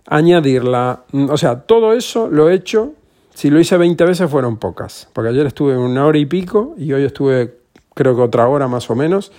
añadirla, 0.07 1.03
o 1.29 1.37
sea, 1.37 1.61
todo 1.61 1.93
eso 1.93 2.29
lo 2.29 2.49
he 2.49 2.55
hecho. 2.55 2.93
Si 3.33 3.49
lo 3.49 3.59
hice 3.59 3.77
20 3.77 4.03
veces 4.05 4.29
fueron 4.29 4.57
pocas, 4.57 5.09
porque 5.13 5.29
ayer 5.29 5.47
estuve 5.47 5.75
una 5.75 6.05
hora 6.05 6.19
y 6.19 6.25
pico 6.25 6.75
y 6.77 6.93
hoy 6.93 7.03
estuve 7.03 7.63
creo 7.93 8.15
que 8.15 8.21
otra 8.21 8.47
hora 8.47 8.67
más 8.67 8.89
o 8.89 8.95
menos. 8.95 9.31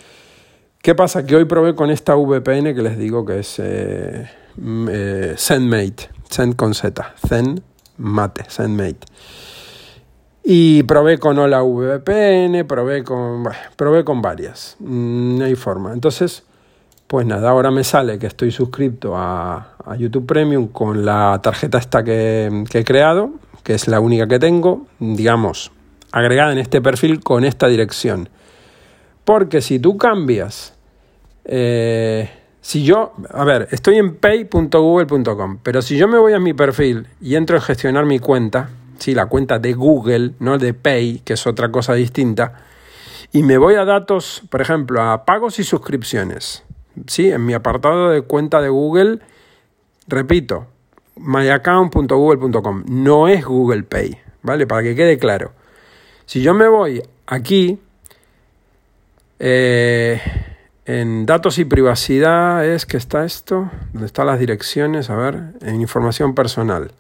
¿Qué 0.83 0.95
pasa? 0.95 1.25
Que 1.25 1.37
hoy 1.37 1.45
probé 1.47 1.75
con 1.75 1.91
esta 1.91 2.15
VPN 2.15 2.75
que 2.75 2.83
les 2.83 2.99
digo 2.99 3.25
que 3.25 3.39
es 3.39 3.59
eh, 3.59 4.29
mm, 4.57 4.89
eh, 4.91 5.35
ZenMate, 5.37 6.11
Zen 6.31 6.53
con 6.53 6.75
Z, 6.75 7.15
Zen 7.27 7.63
Mate, 7.97 8.45
ZenMate. 8.51 9.07
Y 10.43 10.83
probé 10.83 11.19
con 11.19 11.39
Hola 11.39 11.63
VPN, 11.63 12.67
probé 12.67 13.03
con, 13.03 13.45
probé 13.77 14.05
con 14.05 14.21
varias, 14.21 14.77
mm, 14.79 15.39
no 15.39 15.45
hay 15.45 15.55
forma. 15.55 15.93
Entonces, 15.93 16.45
pues 17.07 17.27
nada, 17.27 17.51
ahora 17.51 17.71
me 17.71 17.85
sale 17.85 18.19
que 18.19 18.27
estoy 18.27 18.51
suscrito 18.51 19.15
a, 19.17 19.71
YouTube 19.99 20.27
Premium 20.27 20.69
con 20.69 21.05
la 21.05 21.39
tarjeta 21.43 21.79
esta 21.79 22.03
que, 22.03 22.65
he 22.73 22.85
creado, 22.85 23.31
que 23.63 23.75
es 23.75 23.87
la 23.87 24.01
única 24.01 24.27
que 24.27 24.39
tengo, 24.39 24.87
digamos, 24.99 25.73
agregada 26.11 26.53
en 26.53 26.59
este 26.59 26.81
perfil 26.81 27.21
con 27.21 27.45
esta 27.45 27.69
dirección. 27.69 28.31
Porque 29.25 29.61
si 29.61 29.79
tú 29.79 29.99
cambias 29.99 30.75
eh, 31.45 32.31
si 32.65 32.83
yo, 32.83 33.13
a 33.31 33.45
ver, 33.45 33.69
estoy 33.73 33.99
en 33.99 34.17
pay.google.com, 34.17 35.59
pero 35.63 35.83
si 35.83 35.99
yo 35.99 36.09
me 36.09 36.17
voy 36.17 36.33
a 36.33 36.41
mi 36.41 36.55
perfil 36.55 37.09
y 37.21 37.35
entro 37.35 37.59
a 37.59 37.61
gestionar 37.61 38.07
mi 38.07 38.19
cuenta, 38.19 38.71
sí, 38.99 39.15
la 39.15 39.27
cuenta 39.27 39.59
de 39.59 39.75
Google, 39.75 40.31
no 40.39 40.57
de 40.57 40.73
Pay, 40.73 41.21
que 41.27 41.35
es 41.35 41.47
otra 41.47 41.71
cosa 41.71 41.93
distinta, 41.93 42.55
y 43.33 43.43
me 43.43 43.59
voy 43.59 43.75
a 43.75 43.85
datos, 43.85 44.43
por 44.49 44.63
ejemplo, 44.63 45.03
a 45.03 45.27
pagos 45.27 45.59
y 45.59 45.65
suscripciones, 45.65 46.65
sí, 47.07 47.31
en 47.31 47.45
mi 47.45 47.55
apartado 47.55 48.11
de 48.11 48.23
cuenta 48.23 48.61
de 48.61 48.69
Google, 48.69 49.21
repito, 50.07 50.67
myaccount.google.com, 51.17 52.85
no 52.89 53.29
es 53.29 53.45
Google 53.45 53.85
Pay, 53.85 54.19
¿vale? 54.43 54.67
Para 54.67 54.83
que 54.83 54.95
quede 54.95 55.19
claro. 55.19 55.53
Si 56.27 56.43
yo 56.43 56.55
me 56.55 56.69
voy 56.69 57.03
aquí, 57.27 57.79
eh, 59.39 60.21
en 60.87 61.27
datos 61.27 61.59
y 61.59 61.65
privacidad 61.65 62.65
es 62.65 62.87
que 62.87 62.97
está 62.97 63.25
esto, 63.25 63.71
donde 63.93 64.07
están 64.07 64.27
las 64.27 64.39
direcciones, 64.39 65.11
a 65.11 65.17
ver, 65.17 65.55
en 65.63 65.81
información 65.81 66.35
personal. 66.35 66.93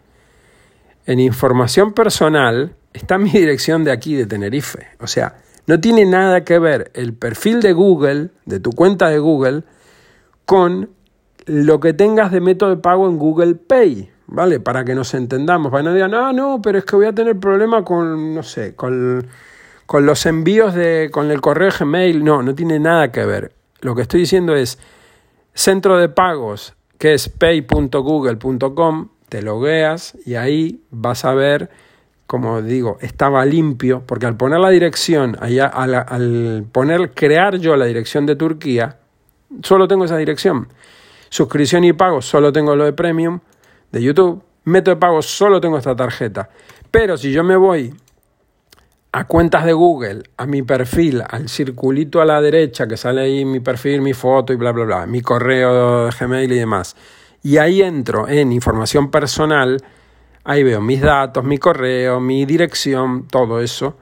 En 1.06 1.20
información 1.20 1.92
personal 1.92 2.74
está 2.92 3.18
mi 3.18 3.30
dirección 3.30 3.84
de 3.84 3.92
aquí, 3.92 4.14
de 4.14 4.26
Tenerife. 4.26 4.86
O 5.00 5.06
sea, 5.06 5.36
No 5.66 5.80
tiene 5.80 6.04
nada 6.04 6.44
que 6.44 6.58
ver 6.58 6.90
el 6.94 7.14
perfil 7.14 7.62
de 7.62 7.72
Google, 7.72 8.30
de 8.44 8.60
tu 8.60 8.72
cuenta 8.72 9.08
de 9.08 9.18
Google, 9.18 9.64
con 10.44 10.90
lo 11.46 11.80
que 11.80 11.92
tengas 11.92 12.32
de 12.32 12.40
método 12.40 12.70
de 12.70 12.76
pago 12.76 13.06
en 13.08 13.18
Google 13.18 13.54
Pay, 13.54 14.10
¿vale? 14.26 14.60
Para 14.60 14.84
que 14.84 14.94
nos 14.94 15.14
entendamos, 15.14 15.70
para 15.70 15.82
que 15.82 15.88
no 15.88 15.94
digan, 15.94 16.14
ah, 16.14 16.32
no, 16.32 16.60
pero 16.62 16.78
es 16.78 16.84
que 16.84 16.96
voy 16.96 17.06
a 17.06 17.14
tener 17.14 17.38
problema 17.38 17.84
con, 17.84 18.34
no 18.34 18.42
sé, 18.42 18.74
con, 18.74 19.26
con 19.86 20.06
los 20.06 20.24
envíos 20.26 20.74
de, 20.74 21.10
con 21.12 21.30
el 21.30 21.40
correo 21.40 21.70
Gmail. 21.78 22.24
No, 22.24 22.42
no 22.42 22.54
tiene 22.54 22.78
nada 22.78 23.12
que 23.12 23.24
ver. 23.24 23.52
Lo 23.80 23.94
que 23.94 24.02
estoy 24.02 24.20
diciendo 24.20 24.54
es, 24.54 24.78
centro 25.52 25.98
de 25.98 26.08
pagos, 26.08 26.74
que 26.98 27.14
es 27.14 27.28
pay.google.com, 27.28 29.08
te 29.28 29.42
logueas 29.42 30.16
y 30.24 30.36
ahí 30.36 30.82
vas 30.90 31.24
a 31.24 31.34
ver, 31.34 31.70
como 32.26 32.62
digo, 32.62 32.98
estaba 33.00 33.44
limpio, 33.44 34.02
porque 34.06 34.26
al 34.26 34.36
poner 34.36 34.60
la 34.60 34.70
dirección, 34.70 35.36
allá, 35.40 35.66
al, 35.66 35.94
al 35.94 36.64
poner, 36.72 37.12
crear 37.12 37.58
yo 37.58 37.76
la 37.76 37.84
dirección 37.84 38.24
de 38.24 38.36
Turquía, 38.36 38.98
solo 39.62 39.88
tengo 39.88 40.04
esa 40.04 40.16
dirección. 40.16 40.68
Suscripción 41.28 41.84
y 41.84 41.92
pago, 41.92 42.22
solo 42.22 42.52
tengo 42.52 42.76
lo 42.76 42.84
de 42.84 42.92
Premium 42.92 43.40
de 43.90 44.02
YouTube. 44.02 44.42
Método 44.64 44.94
de 44.94 45.00
pago, 45.00 45.20
solo 45.20 45.60
tengo 45.60 45.78
esta 45.78 45.94
tarjeta. 45.94 46.48
Pero 46.90 47.16
si 47.16 47.32
yo 47.32 47.44
me 47.44 47.56
voy 47.56 47.94
a 49.16 49.26
cuentas 49.26 49.64
de 49.64 49.72
Google, 49.72 50.24
a 50.36 50.44
mi 50.44 50.62
perfil, 50.62 51.22
al 51.28 51.48
circulito 51.48 52.20
a 52.20 52.24
la 52.24 52.40
derecha 52.40 52.88
que 52.88 52.96
sale 52.96 53.20
ahí 53.20 53.44
mi 53.44 53.60
perfil, 53.60 54.00
mi 54.00 54.12
foto 54.12 54.52
y 54.52 54.56
bla, 54.56 54.72
bla, 54.72 54.84
bla, 54.84 55.06
mi 55.06 55.20
correo 55.20 56.06
de 56.06 56.10
Gmail 56.10 56.50
y 56.50 56.58
demás, 56.58 56.96
y 57.40 57.58
ahí 57.58 57.80
entro 57.80 58.26
en 58.26 58.50
información 58.50 59.12
personal, 59.12 59.84
ahí 60.42 60.64
veo 60.64 60.80
mis 60.80 61.00
datos, 61.00 61.44
mi 61.44 61.58
correo, 61.58 62.18
mi 62.18 62.44
dirección, 62.44 63.28
todo 63.28 63.60
eso. 63.60 63.96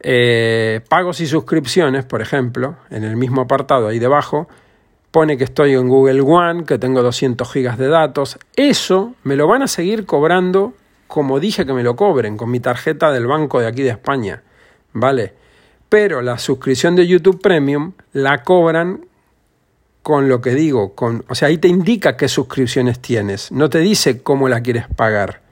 Eh, 0.00 0.80
pagos 0.88 1.20
y 1.20 1.26
suscripciones, 1.26 2.04
por 2.04 2.22
ejemplo, 2.22 2.76
en 2.90 3.04
el 3.04 3.16
mismo 3.16 3.42
apartado 3.42 3.88
ahí 3.88 3.98
debajo, 3.98 4.48
pone 5.10 5.36
que 5.36 5.44
estoy 5.44 5.74
en 5.74 5.88
Google 5.88 6.20
One, 6.20 6.64
que 6.64 6.78
tengo 6.78 7.02
200 7.02 7.50
gigas 7.50 7.78
de 7.78 7.88
datos. 7.88 8.38
Eso 8.56 9.14
me 9.24 9.36
lo 9.36 9.48
van 9.48 9.62
a 9.62 9.68
seguir 9.68 10.06
cobrando 10.06 10.74
como 11.08 11.40
dije 11.40 11.66
que 11.66 11.72
me 11.72 11.82
lo 11.82 11.96
cobren, 11.96 12.36
con 12.36 12.50
mi 12.50 12.60
tarjeta 12.60 13.10
del 13.10 13.26
banco 13.26 13.60
de 13.60 13.66
aquí 13.66 13.82
de 13.82 13.90
España. 13.90 14.42
¿Vale? 14.92 15.34
Pero 15.88 16.20
la 16.20 16.38
suscripción 16.38 16.94
de 16.94 17.06
YouTube 17.06 17.40
Premium 17.40 17.92
la 18.12 18.42
cobran 18.42 19.06
con 20.02 20.28
lo 20.28 20.40
que 20.40 20.54
digo, 20.54 20.94
con, 20.94 21.24
o 21.28 21.34
sea, 21.34 21.48
ahí 21.48 21.58
te 21.58 21.68
indica 21.68 22.16
qué 22.16 22.28
suscripciones 22.28 23.00
tienes, 23.00 23.52
no 23.52 23.68
te 23.68 23.78
dice 23.80 24.22
cómo 24.22 24.48
la 24.48 24.62
quieres 24.62 24.86
pagar. 24.88 25.42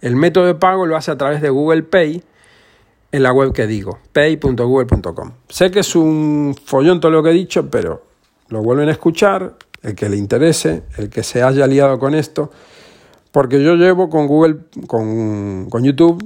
El 0.00 0.16
método 0.16 0.46
de 0.46 0.54
pago 0.54 0.86
lo 0.86 0.96
hace 0.96 1.10
a 1.10 1.18
través 1.18 1.42
de 1.42 1.50
Google 1.50 1.82
Pay 1.82 2.22
en 3.12 3.22
la 3.22 3.32
web 3.32 3.52
que 3.52 3.66
digo, 3.66 3.98
pay.google.com. 4.12 5.32
Sé 5.48 5.70
que 5.70 5.80
es 5.80 5.96
un 5.96 6.54
follón 6.64 7.00
todo 7.00 7.12
lo 7.12 7.22
que 7.22 7.30
he 7.30 7.34
dicho, 7.34 7.68
pero 7.68 8.02
lo 8.48 8.62
vuelven 8.62 8.88
a 8.88 8.92
escuchar, 8.92 9.56
el 9.82 9.94
que 9.94 10.08
le 10.08 10.16
interese, 10.16 10.84
el 10.96 11.08
que 11.08 11.22
se 11.22 11.42
haya 11.42 11.66
liado 11.66 11.98
con 11.98 12.14
esto, 12.14 12.50
porque 13.32 13.62
yo 13.62 13.74
llevo 13.74 14.10
con 14.10 14.26
Google, 14.26 14.58
con, 14.86 15.68
con 15.70 15.84
YouTube, 15.84 16.22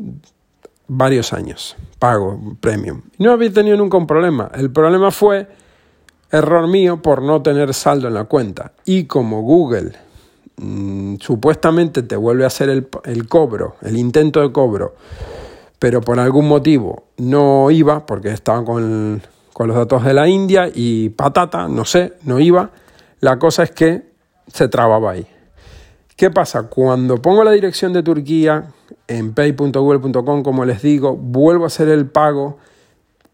varios 0.88 1.32
años, 1.32 1.76
pago 1.98 2.56
premium. 2.60 3.02
No 3.18 3.32
había 3.32 3.52
tenido 3.52 3.76
nunca 3.76 3.96
un 3.96 4.06
problema. 4.06 4.50
El 4.54 4.70
problema 4.70 5.10
fue 5.10 5.48
error 6.30 6.66
mío 6.66 7.00
por 7.00 7.22
no 7.22 7.42
tener 7.42 7.72
saldo 7.74 8.08
en 8.08 8.14
la 8.14 8.24
cuenta. 8.24 8.72
Y 8.84 9.04
como 9.04 9.42
Google 9.42 9.92
mm, 10.56 11.16
supuestamente 11.20 12.02
te 12.02 12.16
vuelve 12.16 12.44
a 12.44 12.48
hacer 12.48 12.68
el, 12.68 12.88
el 13.04 13.28
cobro, 13.28 13.76
el 13.82 13.96
intento 13.96 14.40
de 14.40 14.52
cobro, 14.52 14.94
pero 15.84 16.00
por 16.00 16.18
algún 16.18 16.48
motivo 16.48 17.08
no 17.18 17.70
iba, 17.70 18.06
porque 18.06 18.30
estaba 18.30 18.64
con, 18.64 19.20
con 19.52 19.68
los 19.68 19.76
datos 19.76 20.02
de 20.02 20.14
la 20.14 20.26
India 20.26 20.70
y 20.74 21.10
patata, 21.10 21.68
no 21.68 21.84
sé, 21.84 22.14
no 22.22 22.40
iba. 22.40 22.70
La 23.20 23.38
cosa 23.38 23.64
es 23.64 23.72
que 23.72 24.02
se 24.46 24.68
trababa 24.68 25.10
ahí. 25.10 25.26
¿Qué 26.16 26.30
pasa? 26.30 26.70
Cuando 26.70 27.20
pongo 27.20 27.44
la 27.44 27.50
dirección 27.50 27.92
de 27.92 28.02
Turquía 28.02 28.64
en 29.06 29.34
pay.google.com, 29.34 30.42
como 30.42 30.64
les 30.64 30.80
digo, 30.80 31.18
vuelvo 31.18 31.64
a 31.64 31.66
hacer 31.66 31.90
el 31.90 32.06
pago 32.06 32.56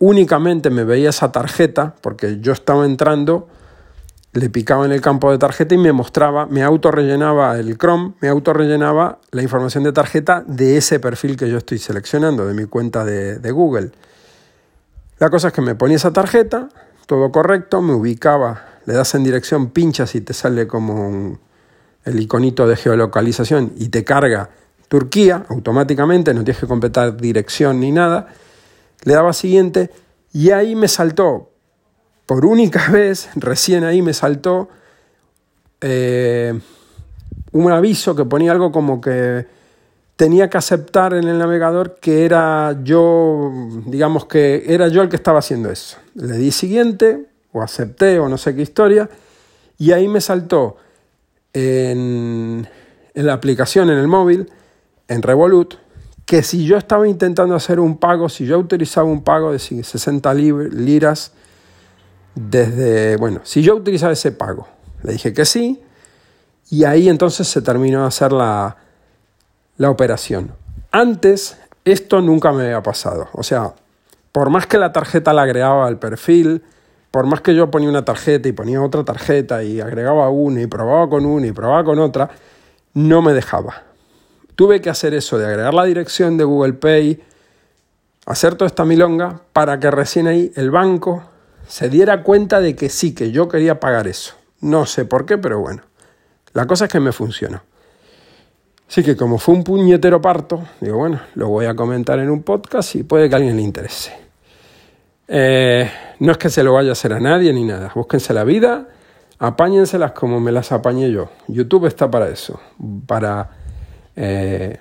únicamente 0.01 0.71
me 0.71 0.83
veía 0.83 1.11
esa 1.11 1.31
tarjeta, 1.31 1.95
porque 2.01 2.41
yo 2.41 2.53
estaba 2.53 2.85
entrando, 2.85 3.47
le 4.33 4.49
picaba 4.51 4.85
en 4.85 4.93
el 4.93 5.01
campo 5.01 5.31
de 5.31 5.39
tarjeta 5.39 5.75
y 5.75 5.79
me 5.79 5.93
mostraba, 5.93 6.47
me 6.47 6.63
autorrellenaba 6.63 7.59
el 7.59 7.77
Chrome, 7.77 8.15
me 8.21 8.29
autorrellenaba 8.29 9.19
la 9.33 9.43
información 9.43 9.85
de 9.85 9.93
tarjeta 9.93 10.45
de 10.47 10.77
ese 10.77 11.01
perfil 11.01 11.37
que 11.37 11.51
yo 11.51 11.59
estoy 11.59 11.79
seleccionando, 11.79 12.47
de 12.47 12.55
mi 12.55 12.67
cuenta 12.67 13.05
de, 13.05 13.51
Google. 13.51 13.91
La 15.19 15.31
cosa 15.31 15.49
es 15.49 15.55
que 15.55 15.63
me 15.63 15.75
ponía 15.75 15.97
esa 15.97 16.13
tarjeta, 16.13 16.69
todo 17.07 17.33
correcto, 17.33 17.83
me 17.83 17.93
ubicaba, 17.93 18.79
le 18.87 18.95
das 18.95 19.15
en 19.15 19.25
dirección, 19.25 19.71
pinchas 19.71 20.15
y 20.15 20.21
te 20.21 20.33
sale 20.33 20.67
como 20.67 21.39
el 22.05 22.21
iconito 22.21 22.67
de 22.67 22.77
geolocalización 22.77 23.73
y 23.77 23.89
te 23.89 24.05
carga 24.05 24.51
Turquía 24.89 25.45
automáticamente, 25.49 26.35
no 26.35 26.43
tienes 26.43 26.61
que 26.61 26.67
completar 26.67 27.17
dirección 27.17 27.81
ni 27.81 27.93
nada 27.93 28.29
le 29.05 29.15
daba 29.15 29.33
siguiente 29.33 29.91
y 30.33 30.51
ahí 30.51 30.77
me 30.77 30.89
saltó, 30.89 31.50
por 32.31 32.47
única 32.47 32.89
vez, 32.93 33.29
recién 33.35 33.83
ahí 33.83 34.03
me 34.03 34.15
saltó 34.15 34.69
eh, 35.81 36.57
un 37.51 37.73
aviso 37.73 38.15
que 38.15 38.25
ponía 38.25 38.53
algo 38.53 38.71
como 38.71 39.01
que 39.01 39.49
tenía 40.15 40.49
que 40.49 40.57
aceptar 40.57 41.13
en 41.15 41.27
el 41.27 41.39
navegador 41.39 41.97
que 42.01 42.25
era 42.25 42.79
yo, 42.85 43.51
digamos 43.85 44.27
que 44.27 44.63
era 44.69 44.87
yo 44.87 45.03
el 45.03 45.09
que 45.09 45.17
estaba 45.17 45.41
haciendo 45.41 45.73
eso. 45.73 45.97
Le 46.15 46.37
di 46.37 46.53
siguiente, 46.53 47.27
o 47.51 47.63
acepté, 47.63 48.21
o 48.21 48.29
no 48.29 48.39
sé 48.39 48.55
qué 48.55 48.63
historia, 48.63 49.11
y 49.77 49.91
ahí 49.91 50.07
me 50.07 50.21
saltó 50.21 50.77
en, 51.53 52.65
la 53.15 53.33
aplicación, 53.33 53.91
en 53.91 53.99
el 53.99 54.07
móvil, 54.07 54.49
en 55.09 55.23
Revolut, 55.23 55.75
que 56.27 56.45
si 56.45 56.65
yo 56.65 56.77
estaba 56.77 57.09
intentando 57.09 57.57
hacer 57.57 57.81
un 57.81 57.99
pago, 57.99 58.29
si 58.29 58.47
yo 58.47 58.57
utilizaba 58.57 59.09
un 59.09 59.25
pago 59.25 59.51
de 59.51 59.59
60 59.59 60.33
liras, 60.33 61.33
desde, 62.35 63.17
bueno, 63.17 63.41
si 63.45 63.63
yo 63.63 63.77
utilizaba 63.77 64.13
ese 64.13 64.33
pago, 64.33 64.69
le 65.03 65.13
dije 65.13 65.33
que 65.33 65.45
sí, 65.45 65.83
y 66.71 66.85
ahí 66.85 67.09
entonces 67.09 67.49
se 67.49 67.63
terminó 67.63 68.03
de 68.03 68.07
hacer 68.07 68.33
la, 68.33 68.77
la 69.77 69.91
operación. 69.91 70.53
Antes 70.93 71.59
esto 71.85 72.21
nunca 72.21 72.53
me 72.53 72.65
había 72.65 72.83
pasado, 72.83 73.29
o 73.33 73.43
sea, 73.43 73.75
por 74.33 74.51
más 74.51 74.67
que 74.67 74.79
la 74.79 74.93
tarjeta 74.93 75.33
la 75.33 75.43
agregaba 75.43 75.87
al 75.87 75.99
perfil, 75.99 76.63
por 77.11 77.27
más 77.27 77.41
que 77.41 77.55
yo 77.55 77.71
ponía 77.71 77.89
una 77.89 78.05
tarjeta 78.05 78.49
y 78.49 78.53
ponía 78.53 78.81
otra 78.81 79.05
tarjeta 79.05 79.65
y 79.65 79.81
agregaba 79.81 80.29
una 80.31 80.63
y 80.63 80.67
probaba 80.67 81.09
con 81.09 81.27
una 81.27 81.47
y 81.47 81.53
probaba 81.53 81.83
con 81.83 81.99
otra, 81.99 82.31
no 82.95 83.23
me 83.23 83.33
dejaba. 83.33 83.83
Tuve 84.55 84.81
que 84.81 84.91
hacer 84.91 85.15
eso 85.15 85.39
de 85.39 85.47
agregar 85.47 85.75
la 85.75 85.85
dirección 85.85 86.37
de 86.37 86.45
Google 86.45 86.75
Pay, 86.75 87.21
hacer 88.27 88.55
toda 88.55 88.69
esta 88.69 88.85
milonga 88.85 89.41
para 89.53 89.81
que 89.81 89.91
recién 89.91 90.29
ahí 90.29 90.53
el 90.55 90.71
banco 90.71 91.25
se 91.71 91.89
diera 91.89 92.25
cuenta 92.25 92.61
de 92.61 92.75
que 92.75 92.89
sí, 92.89 93.15
que 93.15 93.31
yo 93.31 93.49
quería 93.49 93.79
pagar 93.79 94.09
eso. 94.09 94.35
No 94.61 94.87
sé 94.87 95.05
por 95.05 95.25
qué, 95.25 95.39
pero 95.39 95.61
bueno. 95.61 95.83
La 96.53 96.67
cosa 96.67 96.87
es 96.87 96.91
que 96.91 96.99
me 96.99 97.13
funcionó. 97.13 97.63
Así 98.89 99.05
que 99.05 99.17
como 99.17 99.39
fue 99.39 99.55
un 99.55 99.63
puñetero 99.63 100.21
parto, 100.21 100.65
digo, 100.81 100.99
bueno, 100.99 101.21
lo 101.37 101.49
voy 101.49 101.67
a 101.67 101.77
comentar 101.77 102.19
en 102.19 102.29
un 102.29 102.43
podcast 102.43 102.97
y 102.97 103.05
puede 103.05 103.29
que 103.29 103.37
a 103.37 103.39
alguien 103.39 103.55
le 103.55 103.63
interese. 103.63 104.13
Eh, 105.29 105.89
no 106.19 106.33
es 106.33 106.39
que 106.39 106.51
se 106.51 106.65
lo 106.65 106.73
vaya 106.73 106.89
a 106.89 106.93
hacer 106.93 107.13
a 107.13 107.21
nadie 107.21 107.53
ni 107.53 107.63
nada. 107.63 107.93
Búsquense 107.95 108.35
la 108.35 108.43
vida, 108.43 108.89
apáñenselas 109.39 110.11
como 110.11 110.41
me 110.41 110.51
las 110.51 110.73
apañé 110.73 111.13
yo. 111.13 111.31
YouTube 111.47 111.87
está 111.87 112.11
para 112.11 112.29
eso, 112.31 112.61
para 113.07 113.49
eh, 114.17 114.81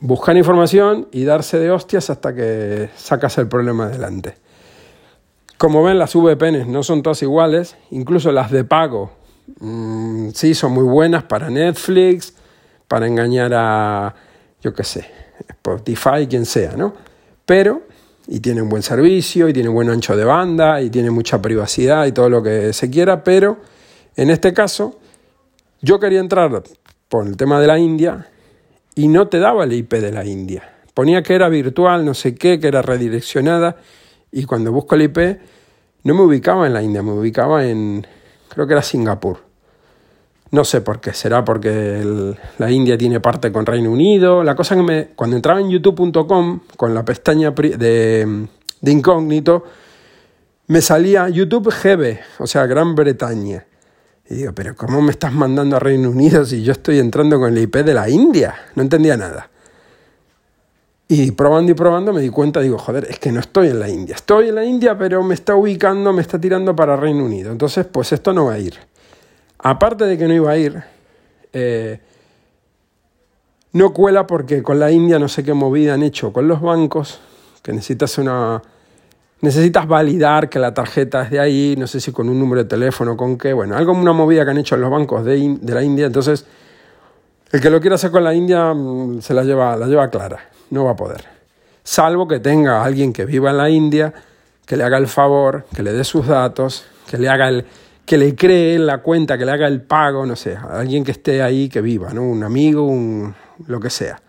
buscar 0.00 0.34
información 0.38 1.08
y 1.12 1.24
darse 1.24 1.58
de 1.58 1.70
hostias 1.70 2.08
hasta 2.08 2.34
que 2.34 2.88
sacas 2.96 3.36
el 3.36 3.48
problema 3.48 3.84
adelante. 3.84 4.36
Como 5.60 5.82
ven, 5.82 5.98
las 5.98 6.14
VPNs 6.14 6.68
no 6.68 6.82
son 6.82 7.02
todas 7.02 7.20
iguales, 7.20 7.76
incluso 7.90 8.32
las 8.32 8.50
de 8.50 8.64
pago. 8.64 9.10
Mm, 9.58 10.30
sí, 10.30 10.54
son 10.54 10.72
muy 10.72 10.84
buenas 10.84 11.24
para 11.24 11.50
Netflix, 11.50 12.32
para 12.88 13.06
engañar 13.06 13.52
a, 13.52 14.14
yo 14.62 14.72
qué 14.72 14.84
sé, 14.84 15.04
Spotify, 15.50 16.26
quien 16.26 16.46
sea, 16.46 16.78
¿no? 16.78 16.94
Pero, 17.44 17.82
y 18.26 18.40
tienen 18.40 18.70
buen 18.70 18.82
servicio, 18.82 19.50
y 19.50 19.52
tienen 19.52 19.74
buen 19.74 19.90
ancho 19.90 20.16
de 20.16 20.24
banda, 20.24 20.80
y 20.80 20.88
tiene 20.88 21.10
mucha 21.10 21.42
privacidad 21.42 22.06
y 22.06 22.12
todo 22.12 22.30
lo 22.30 22.42
que 22.42 22.72
se 22.72 22.88
quiera, 22.88 23.22
pero 23.22 23.58
en 24.16 24.30
este 24.30 24.54
caso, 24.54 24.98
yo 25.82 26.00
quería 26.00 26.20
entrar 26.20 26.62
por 27.10 27.26
el 27.26 27.36
tema 27.36 27.60
de 27.60 27.66
la 27.66 27.78
India 27.78 28.30
y 28.94 29.08
no 29.08 29.28
te 29.28 29.38
daba 29.38 29.64
el 29.64 29.74
IP 29.74 29.92
de 29.92 30.10
la 30.10 30.24
India. 30.24 30.76
Ponía 30.94 31.22
que 31.22 31.34
era 31.34 31.50
virtual, 31.50 32.06
no 32.06 32.14
sé 32.14 32.34
qué, 32.34 32.58
que 32.58 32.68
era 32.68 32.80
redireccionada 32.80 33.76
y 34.32 34.44
cuando 34.44 34.72
busco 34.72 34.94
el 34.94 35.02
IP 35.02 35.18
no 36.04 36.14
me 36.14 36.22
ubicaba 36.22 36.66
en 36.66 36.74
la 36.74 36.82
India, 36.82 37.02
me 37.02 37.12
ubicaba 37.12 37.66
en, 37.66 38.06
creo 38.48 38.66
que 38.66 38.72
era 38.72 38.82
Singapur. 38.82 39.38
No 40.52 40.64
sé 40.64 40.80
por 40.80 41.00
qué, 41.00 41.12
será 41.12 41.44
porque 41.44 42.34
la 42.58 42.70
India 42.70 42.98
tiene 42.98 43.20
parte 43.20 43.52
con 43.52 43.66
Reino 43.66 43.90
Unido. 43.92 44.42
La 44.42 44.56
cosa 44.56 44.74
que 44.74 44.82
me, 44.82 45.06
cuando 45.14 45.36
entraba 45.36 45.60
en 45.60 45.70
youtube.com 45.70 46.60
con 46.76 46.92
la 46.92 47.04
pestaña 47.04 47.52
de 47.52 48.48
de 48.80 48.92
incógnito, 48.92 49.64
me 50.66 50.80
salía 50.80 51.28
YouTube 51.28 51.72
GB, 51.72 52.18
o 52.38 52.46
sea, 52.46 52.66
Gran 52.66 52.94
Bretaña. 52.94 53.66
Y 54.28 54.34
digo, 54.34 54.52
pero 54.54 54.76
¿cómo 54.76 55.02
me 55.02 55.10
estás 55.10 55.32
mandando 55.32 55.76
a 55.76 55.80
Reino 55.80 56.10
Unido 56.10 56.44
si 56.44 56.62
yo 56.62 56.72
estoy 56.72 56.98
entrando 56.98 57.38
con 57.38 57.52
el 57.52 57.62
IP 57.62 57.78
de 57.78 57.94
la 57.94 58.08
India? 58.08 58.54
No 58.76 58.82
entendía 58.82 59.16
nada. 59.16 59.50
Y 61.12 61.32
probando 61.32 61.72
y 61.72 61.74
probando 61.74 62.12
me 62.12 62.20
di 62.20 62.28
cuenta, 62.28 62.60
digo, 62.60 62.78
joder, 62.78 63.04
es 63.10 63.18
que 63.18 63.32
no 63.32 63.40
estoy 63.40 63.66
en 63.66 63.80
la 63.80 63.88
India. 63.88 64.14
Estoy 64.14 64.50
en 64.50 64.54
la 64.54 64.64
India, 64.64 64.96
pero 64.96 65.24
me 65.24 65.34
está 65.34 65.56
ubicando, 65.56 66.12
me 66.12 66.22
está 66.22 66.40
tirando 66.40 66.76
para 66.76 66.94
Reino 66.94 67.24
Unido. 67.24 67.50
Entonces, 67.50 67.84
pues 67.84 68.12
esto 68.12 68.32
no 68.32 68.44
va 68.44 68.52
a 68.52 68.58
ir. 68.60 68.74
Aparte 69.58 70.04
de 70.04 70.16
que 70.16 70.28
no 70.28 70.34
iba 70.34 70.52
a 70.52 70.56
ir, 70.56 70.80
eh, 71.52 71.98
no 73.72 73.92
cuela 73.92 74.24
porque 74.24 74.62
con 74.62 74.78
la 74.78 74.92
India 74.92 75.18
no 75.18 75.26
sé 75.26 75.42
qué 75.42 75.52
movida 75.52 75.94
han 75.94 76.04
hecho 76.04 76.32
con 76.32 76.46
los 76.46 76.60
bancos, 76.60 77.20
que 77.60 77.72
necesitas 77.72 78.16
una... 78.18 78.62
Necesitas 79.40 79.88
validar 79.88 80.48
que 80.48 80.60
la 80.60 80.72
tarjeta 80.72 81.24
es 81.24 81.30
de 81.32 81.40
ahí, 81.40 81.74
no 81.76 81.88
sé 81.88 82.00
si 82.00 82.12
con 82.12 82.28
un 82.28 82.38
número 82.38 82.62
de 82.62 82.68
teléfono, 82.68 83.16
con 83.16 83.36
qué, 83.36 83.52
bueno, 83.52 83.74
algo, 83.74 83.94
una 83.94 84.12
movida 84.12 84.44
que 84.44 84.52
han 84.52 84.58
hecho 84.58 84.76
en 84.76 84.82
los 84.82 84.90
bancos 84.92 85.24
de, 85.24 85.56
de 85.60 85.74
la 85.74 85.82
India, 85.82 86.06
entonces 86.06 86.46
el 87.50 87.60
que 87.60 87.68
lo 87.68 87.80
quiera 87.80 87.96
hacer 87.96 88.12
con 88.12 88.22
la 88.22 88.32
India 88.32 88.72
mm, 88.72 89.22
se 89.22 89.34
la 89.34 89.42
lleva, 89.42 89.76
la 89.76 89.86
lleva 89.86 90.08
clara 90.08 90.50
no 90.70 90.84
va 90.84 90.92
a 90.92 90.96
poder. 90.96 91.24
Salvo 91.82 92.26
que 92.26 92.40
tenga 92.40 92.84
alguien 92.84 93.12
que 93.12 93.24
viva 93.24 93.50
en 93.50 93.56
la 93.56 93.70
India, 93.70 94.12
que 94.66 94.76
le 94.76 94.84
haga 94.84 94.98
el 94.98 95.08
favor, 95.08 95.66
que 95.74 95.82
le 95.82 95.92
dé 95.92 96.04
sus 96.04 96.26
datos, 96.26 96.84
que 97.08 97.18
le 97.18 97.28
haga 97.28 97.48
el, 97.48 97.66
que 98.04 98.16
le 98.16 98.34
cree 98.34 98.74
en 98.74 98.86
la 98.86 98.98
cuenta, 98.98 99.36
que 99.36 99.44
le 99.44 99.52
haga 99.52 99.66
el 99.66 99.82
pago, 99.82 100.26
no 100.26 100.36
sé, 100.36 100.56
alguien 100.56 101.04
que 101.04 101.12
esté 101.12 101.42
ahí 101.42 101.68
que 101.68 101.80
viva, 101.80 102.12
¿no? 102.12 102.22
Un 102.22 102.42
amigo, 102.44 102.84
un 102.84 103.34
lo 103.66 103.80
que 103.80 103.90
sea. 103.90 104.20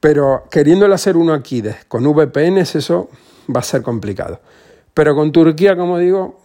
Pero 0.00 0.44
queriéndolo 0.50 0.94
hacer 0.94 1.16
uno 1.16 1.32
aquí 1.32 1.62
con 1.88 2.04
VPNs, 2.04 2.76
eso 2.76 3.08
va 3.54 3.60
a 3.60 3.64
ser 3.64 3.82
complicado. 3.82 4.40
Pero 4.94 5.14
con 5.14 5.30
Turquía, 5.30 5.76
como 5.76 5.98
digo, 5.98 6.40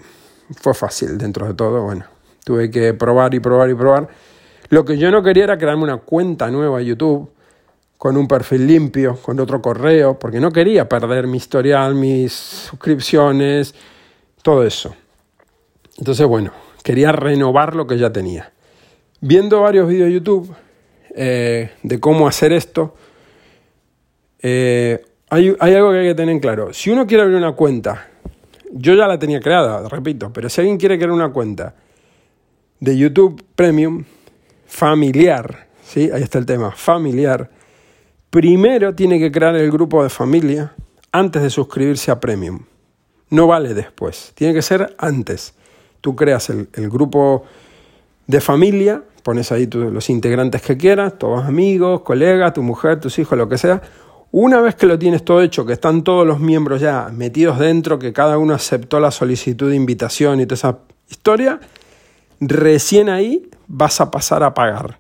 fue 0.59 0.73
fácil 0.73 1.17
dentro 1.17 1.47
de 1.47 1.53
todo. 1.53 1.83
Bueno, 1.83 2.05
tuve 2.43 2.69
que 2.69 2.93
probar 2.93 3.33
y 3.33 3.39
probar 3.39 3.69
y 3.69 3.75
probar. 3.75 4.09
Lo 4.69 4.83
que 4.83 4.97
yo 4.97 5.11
no 5.11 5.23
quería 5.23 5.45
era 5.45 5.57
crearme 5.57 5.83
una 5.83 5.97
cuenta 5.97 6.49
nueva 6.51 6.81
en 6.81 6.87
YouTube 6.87 7.29
con 7.97 8.17
un 8.17 8.27
perfil 8.27 8.67
limpio, 8.67 9.17
con 9.21 9.39
otro 9.39 9.61
correo, 9.61 10.19
porque 10.19 10.39
no 10.39 10.51
quería 10.51 10.87
perder 10.87 11.27
mi 11.27 11.37
historial, 11.37 11.95
mis 11.95 12.33
suscripciones, 12.33 13.73
todo 14.41 14.63
eso. 14.63 14.95
Entonces, 15.97 16.27
bueno, 16.27 16.51
quería 16.83 17.11
renovar 17.11 17.75
lo 17.75 17.87
que 17.87 17.97
ya 17.97 18.11
tenía. 18.11 18.51
Viendo 19.21 19.61
varios 19.61 19.87
vídeos 19.87 20.07
de 20.07 20.13
YouTube 20.13 20.55
eh, 21.15 21.71
de 21.81 21.99
cómo 21.99 22.27
hacer 22.27 22.51
esto, 22.51 22.95
eh, 24.41 25.03
hay, 25.29 25.55
hay 25.59 25.73
algo 25.73 25.91
que 25.91 25.99
hay 25.99 26.07
que 26.07 26.15
tener 26.15 26.33
en 26.33 26.39
claro. 26.39 26.73
Si 26.73 26.91
uno 26.91 27.07
quiere 27.07 27.23
abrir 27.23 27.37
una 27.37 27.53
cuenta, 27.53 28.09
yo 28.71 28.93
ya 28.93 29.07
la 29.07 29.17
tenía 29.17 29.39
creada, 29.39 29.87
repito, 29.87 30.31
pero 30.33 30.49
si 30.49 30.61
alguien 30.61 30.77
quiere 30.77 30.97
crear 30.97 31.11
una 31.11 31.31
cuenta 31.31 31.73
de 32.79 32.97
YouTube 32.97 33.43
Premium 33.55 34.03
familiar, 34.67 35.67
¿sí? 35.83 36.11
ahí 36.13 36.21
está 36.21 36.37
el 36.37 36.45
tema, 36.45 36.71
familiar, 36.71 37.49
primero 38.29 38.95
tiene 38.95 39.19
que 39.19 39.31
crear 39.31 39.55
el 39.55 39.71
grupo 39.71 40.03
de 40.03 40.09
familia 40.09 40.73
antes 41.11 41.41
de 41.41 41.49
suscribirse 41.49 42.11
a 42.11 42.19
Premium. 42.19 42.59
No 43.29 43.47
vale 43.47 43.73
después, 43.73 44.31
tiene 44.35 44.53
que 44.53 44.61
ser 44.61 44.95
antes. 44.97 45.53
Tú 46.01 46.15
creas 46.15 46.49
el, 46.49 46.89
grupo 46.89 47.43
de 48.27 48.39
familia, 48.39 49.03
pones 49.23 49.51
ahí 49.51 49.67
los 49.67 50.09
integrantes 50.09 50.61
que 50.61 50.77
quieras, 50.77 51.17
todos 51.17 51.45
amigos, 51.45 52.01
colegas, 52.01 52.53
tu 52.53 52.61
mujer, 52.61 52.99
tus 52.99 53.17
hijos, 53.17 53.37
lo 53.37 53.49
que 53.49 53.57
sea. 53.57 53.81
Una 54.31 54.61
vez 54.61 54.75
que 54.75 54.85
lo 54.85 54.99
tienes 54.99 55.23
todo 55.23 55.41
hecho, 55.41 55.65
que 55.65 55.73
están 55.73 56.03
todos 56.03 56.27
los 56.27 56.39
miembros 56.39 56.81
ya 56.81 57.09
metidos 57.11 57.57
dentro, 57.57 57.97
que 57.97 58.13
cada 58.13 58.37
uno 58.37 58.53
aceptó 58.53 58.99
la 58.99 59.09
solicitud 59.09 59.69
de 59.69 59.75
invitación 59.75 60.41
y 60.41 60.45
toda 60.45 60.55
esa 60.55 60.79
historia, 61.09 61.59
recién 62.39 63.09
ahí 63.09 63.49
vas 63.67 64.01
a 64.01 64.11
pasar 64.11 64.43
a 64.43 64.53
pagar. 64.53 64.99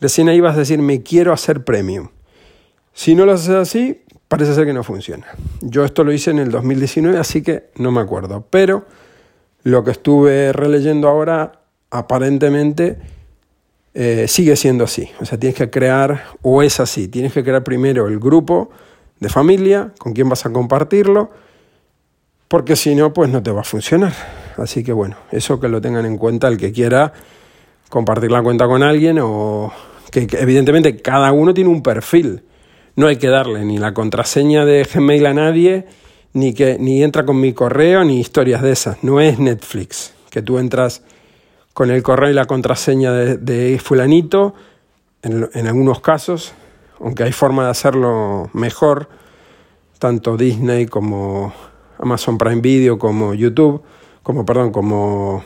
Recién 0.00 0.28
ahí 0.28 0.40
vas 0.40 0.54
a 0.56 0.60
decir, 0.60 0.80
me 0.80 1.02
quiero 1.02 1.32
hacer 1.32 1.64
premium. 1.64 2.08
Si 2.94 3.14
no 3.16 3.26
lo 3.26 3.32
haces 3.32 3.50
así, 3.50 4.02
parece 4.28 4.54
ser 4.54 4.66
que 4.66 4.72
no 4.72 4.84
funciona. 4.84 5.26
Yo 5.60 5.84
esto 5.84 6.04
lo 6.04 6.12
hice 6.12 6.30
en 6.30 6.38
el 6.38 6.50
2019, 6.50 7.18
así 7.18 7.42
que 7.42 7.70
no 7.76 7.90
me 7.90 8.00
acuerdo. 8.00 8.46
Pero 8.48 8.86
lo 9.64 9.82
que 9.82 9.90
estuve 9.90 10.52
releyendo 10.52 11.08
ahora, 11.08 11.60
aparentemente, 11.90 12.96
eh, 13.94 14.26
sigue 14.28 14.54
siendo 14.54 14.84
así. 14.84 15.10
O 15.20 15.24
sea, 15.24 15.38
tienes 15.38 15.56
que 15.56 15.70
crear, 15.70 16.24
o 16.42 16.62
es 16.62 16.78
así, 16.78 17.08
tienes 17.08 17.32
que 17.32 17.42
crear 17.42 17.64
primero 17.64 18.06
el 18.06 18.20
grupo 18.20 18.70
de 19.18 19.28
familia, 19.28 19.92
con 19.98 20.12
quién 20.12 20.28
vas 20.28 20.46
a 20.46 20.52
compartirlo, 20.52 21.30
porque 22.46 22.76
si 22.76 22.94
no, 22.94 23.12
pues 23.12 23.28
no 23.28 23.42
te 23.42 23.50
va 23.50 23.62
a 23.62 23.64
funcionar. 23.64 24.12
Así 24.56 24.84
que 24.84 24.92
bueno, 24.92 25.16
eso 25.32 25.58
que 25.58 25.68
lo 25.68 25.80
tengan 25.80 26.06
en 26.06 26.16
cuenta 26.16 26.46
el 26.46 26.58
que 26.58 26.72
quiera 26.72 27.12
compartir 27.88 28.30
la 28.30 28.42
cuenta 28.42 28.66
con 28.66 28.84
alguien 28.84 29.18
o 29.20 29.72
que 30.12 30.28
evidentemente 30.38 30.96
cada 31.00 31.32
uno 31.32 31.52
tiene 31.52 31.70
un 31.70 31.82
perfil 31.82 32.42
no 32.96 33.06
hay 33.06 33.16
que 33.16 33.28
darle 33.28 33.64
ni 33.64 33.78
la 33.78 33.94
contraseña 33.94 34.64
de 34.64 34.84
Gmail 34.84 35.26
a 35.26 35.34
nadie, 35.34 35.86
ni, 36.32 36.54
que, 36.54 36.78
ni 36.78 37.02
entra 37.02 37.24
con 37.24 37.40
mi 37.40 37.52
correo, 37.52 38.04
ni 38.04 38.20
historias 38.20 38.62
de 38.62 38.72
esas. 38.72 39.02
No 39.02 39.20
es 39.20 39.38
Netflix, 39.38 40.14
que 40.30 40.42
tú 40.42 40.58
entras 40.58 41.02
con 41.72 41.90
el 41.90 42.02
correo 42.02 42.30
y 42.30 42.34
la 42.34 42.46
contraseña 42.46 43.12
de, 43.12 43.78
fulanito, 43.82 44.54
en, 45.22 45.48
en, 45.54 45.66
algunos 45.66 46.00
casos, 46.00 46.52
aunque 47.00 47.24
hay 47.24 47.32
forma 47.32 47.64
de 47.64 47.70
hacerlo 47.70 48.50
mejor, 48.52 49.08
tanto 49.98 50.36
Disney 50.36 50.86
como 50.86 51.52
Amazon 51.98 52.38
Prime 52.38 52.60
Video, 52.60 52.98
como 52.98 53.34
YouTube, 53.34 53.82
como, 54.22 54.44
perdón, 54.44 54.70
como 54.70 55.42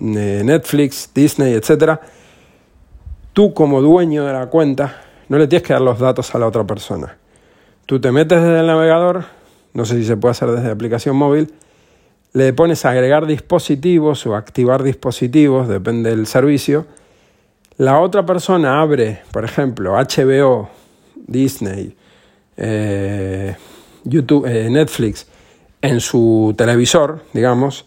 eh, 0.00 0.42
Netflix, 0.44 1.10
Disney, 1.14 1.54
etc. 1.54 2.00
Tú 3.32 3.54
como 3.54 3.80
dueño 3.80 4.24
de 4.24 4.32
la 4.32 4.46
cuenta 4.46 5.03
no 5.28 5.38
le 5.38 5.46
tienes 5.46 5.66
que 5.66 5.72
dar 5.72 5.82
los 5.82 5.98
datos 5.98 6.34
a 6.34 6.38
la 6.38 6.46
otra 6.46 6.64
persona. 6.64 7.16
Tú 7.86 8.00
te 8.00 8.12
metes 8.12 8.40
desde 8.40 8.60
el 8.60 8.66
navegador, 8.66 9.24
no 9.72 9.84
sé 9.84 9.96
si 9.96 10.04
se 10.04 10.16
puede 10.16 10.32
hacer 10.32 10.50
desde 10.50 10.70
aplicación 10.70 11.16
móvil, 11.16 11.52
le 12.32 12.52
pones 12.52 12.84
agregar 12.84 13.26
dispositivos 13.26 14.26
o 14.26 14.34
activar 14.34 14.82
dispositivos, 14.82 15.68
depende 15.68 16.10
del 16.10 16.26
servicio. 16.26 16.86
La 17.76 18.00
otra 18.00 18.26
persona 18.26 18.80
abre, 18.80 19.22
por 19.30 19.44
ejemplo, 19.44 19.94
HBO, 19.94 20.68
Disney, 21.14 21.96
eh, 22.56 23.56
YouTube, 24.04 24.46
eh, 24.46 24.68
Netflix 24.70 25.26
en 25.80 26.00
su 26.00 26.54
televisor, 26.56 27.22
digamos, 27.32 27.84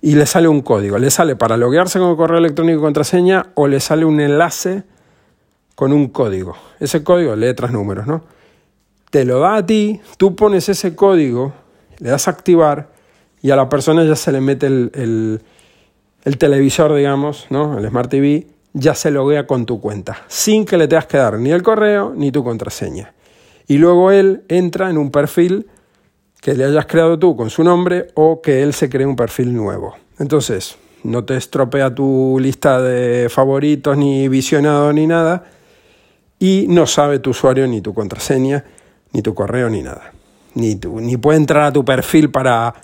y 0.00 0.14
le 0.14 0.26
sale 0.26 0.48
un 0.48 0.60
código. 0.60 0.98
Le 0.98 1.10
sale 1.10 1.36
para 1.36 1.56
loguearse 1.56 1.98
con 1.98 2.16
correo 2.16 2.38
electrónico 2.38 2.80
y 2.80 2.82
contraseña 2.82 3.46
o 3.54 3.68
le 3.68 3.80
sale 3.80 4.04
un 4.04 4.20
enlace 4.20 4.82
con 5.78 5.92
un 5.92 6.08
código. 6.08 6.56
Ese 6.80 7.04
código, 7.04 7.36
letras, 7.36 7.70
números, 7.70 8.04
¿no? 8.08 8.24
Te 9.10 9.24
lo 9.24 9.38
da 9.38 9.58
a 9.58 9.64
ti, 9.64 10.00
tú 10.16 10.34
pones 10.34 10.68
ese 10.68 10.96
código, 10.96 11.52
le 12.00 12.10
das 12.10 12.26
a 12.26 12.32
activar 12.32 12.88
y 13.42 13.52
a 13.52 13.56
la 13.56 13.68
persona 13.68 14.02
ya 14.02 14.16
se 14.16 14.32
le 14.32 14.40
mete 14.40 14.66
el, 14.66 15.40
televisor, 16.36 16.96
digamos, 16.96 17.46
¿no? 17.50 17.78
El 17.78 17.88
Smart 17.88 18.10
TV, 18.10 18.48
ya 18.72 18.96
se 18.96 19.12
loguea 19.12 19.46
con 19.46 19.66
tu 19.66 19.80
cuenta, 19.80 20.24
sin 20.26 20.64
que 20.64 20.76
le 20.76 20.88
tengas 20.88 21.06
que 21.06 21.16
dar 21.16 21.38
ni 21.38 21.52
el 21.52 21.62
correo 21.62 22.12
ni 22.12 22.32
tu 22.32 22.42
contraseña. 22.42 23.14
Y 23.68 23.78
luego 23.78 24.10
él 24.10 24.42
entra 24.48 24.90
en 24.90 24.98
un 24.98 25.12
perfil 25.12 25.68
que 26.40 26.54
le 26.54 26.64
hayas 26.64 26.86
creado 26.86 27.20
tú 27.20 27.36
con 27.36 27.50
su 27.50 27.62
nombre 27.62 28.08
o 28.14 28.42
que 28.42 28.64
él 28.64 28.74
se 28.74 28.90
cree 28.90 29.06
un 29.06 29.14
perfil 29.14 29.54
nuevo. 29.54 29.94
Entonces, 30.18 30.76
no 31.04 31.24
te 31.24 31.36
estropea 31.36 31.94
tu 31.94 32.36
lista 32.40 32.82
de 32.82 33.28
favoritos, 33.28 33.96
ni 33.96 34.26
visionado, 34.26 34.92
ni 34.92 35.06
nada, 35.06 35.44
y 36.38 36.66
no 36.68 36.86
sabe 36.86 37.18
tu 37.18 37.30
usuario 37.30 37.66
ni 37.66 37.80
tu 37.80 37.94
contraseña, 37.94 38.64
ni 39.12 39.22
tu 39.22 39.34
correo, 39.34 39.68
ni 39.68 39.82
nada. 39.82 40.12
Ni, 40.54 40.76
tu, 40.76 41.00
ni 41.00 41.16
puede 41.16 41.38
entrar 41.38 41.64
a 41.64 41.72
tu 41.72 41.84
perfil 41.84 42.30
para 42.30 42.74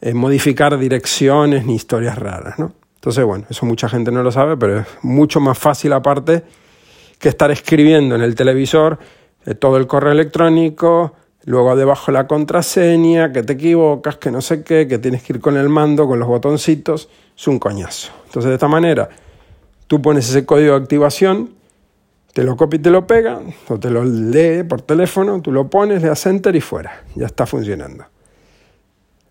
eh, 0.00 0.14
modificar 0.14 0.76
direcciones 0.78 1.64
ni 1.64 1.74
historias 1.74 2.18
raras, 2.18 2.58
¿no? 2.58 2.72
Entonces, 2.96 3.24
bueno, 3.24 3.44
eso 3.50 3.66
mucha 3.66 3.88
gente 3.88 4.10
no 4.10 4.22
lo 4.22 4.32
sabe, 4.32 4.56
pero 4.56 4.80
es 4.80 4.86
mucho 5.02 5.38
más 5.38 5.58
fácil 5.58 5.92
aparte 5.92 6.42
que 7.18 7.28
estar 7.28 7.50
escribiendo 7.50 8.14
en 8.14 8.22
el 8.22 8.34
televisor 8.34 8.98
eh, 9.44 9.54
todo 9.54 9.76
el 9.76 9.86
correo 9.86 10.12
electrónico, 10.12 11.14
luego 11.44 11.76
debajo 11.76 12.10
la 12.12 12.26
contraseña, 12.26 13.32
que 13.32 13.42
te 13.42 13.54
equivocas, 13.54 14.16
que 14.16 14.30
no 14.30 14.40
sé 14.40 14.62
qué, 14.62 14.88
que 14.88 14.98
tienes 14.98 15.22
que 15.22 15.34
ir 15.34 15.40
con 15.40 15.56
el 15.56 15.68
mando, 15.68 16.06
con 16.06 16.18
los 16.18 16.28
botoncitos, 16.28 17.08
es 17.36 17.46
un 17.46 17.58
coñazo. 17.58 18.10
Entonces, 18.26 18.48
de 18.48 18.54
esta 18.54 18.68
manera, 18.68 19.10
tú 19.86 20.00
pones 20.00 20.28
ese 20.28 20.46
código 20.46 20.72
de 20.72 20.82
activación 20.82 21.50
te 22.34 22.42
lo 22.42 22.56
copia 22.56 22.78
y 22.78 22.82
te 22.82 22.90
lo 22.90 23.06
pega, 23.06 23.40
o 23.68 23.78
te 23.78 23.90
lo 23.90 24.04
lee 24.04 24.64
por 24.64 24.82
teléfono, 24.82 25.40
tú 25.40 25.52
lo 25.52 25.70
pones, 25.70 26.02
le 26.02 26.08
das 26.08 26.26
enter 26.26 26.54
y 26.56 26.60
fuera. 26.60 27.04
Ya 27.14 27.26
está 27.26 27.46
funcionando. 27.46 28.04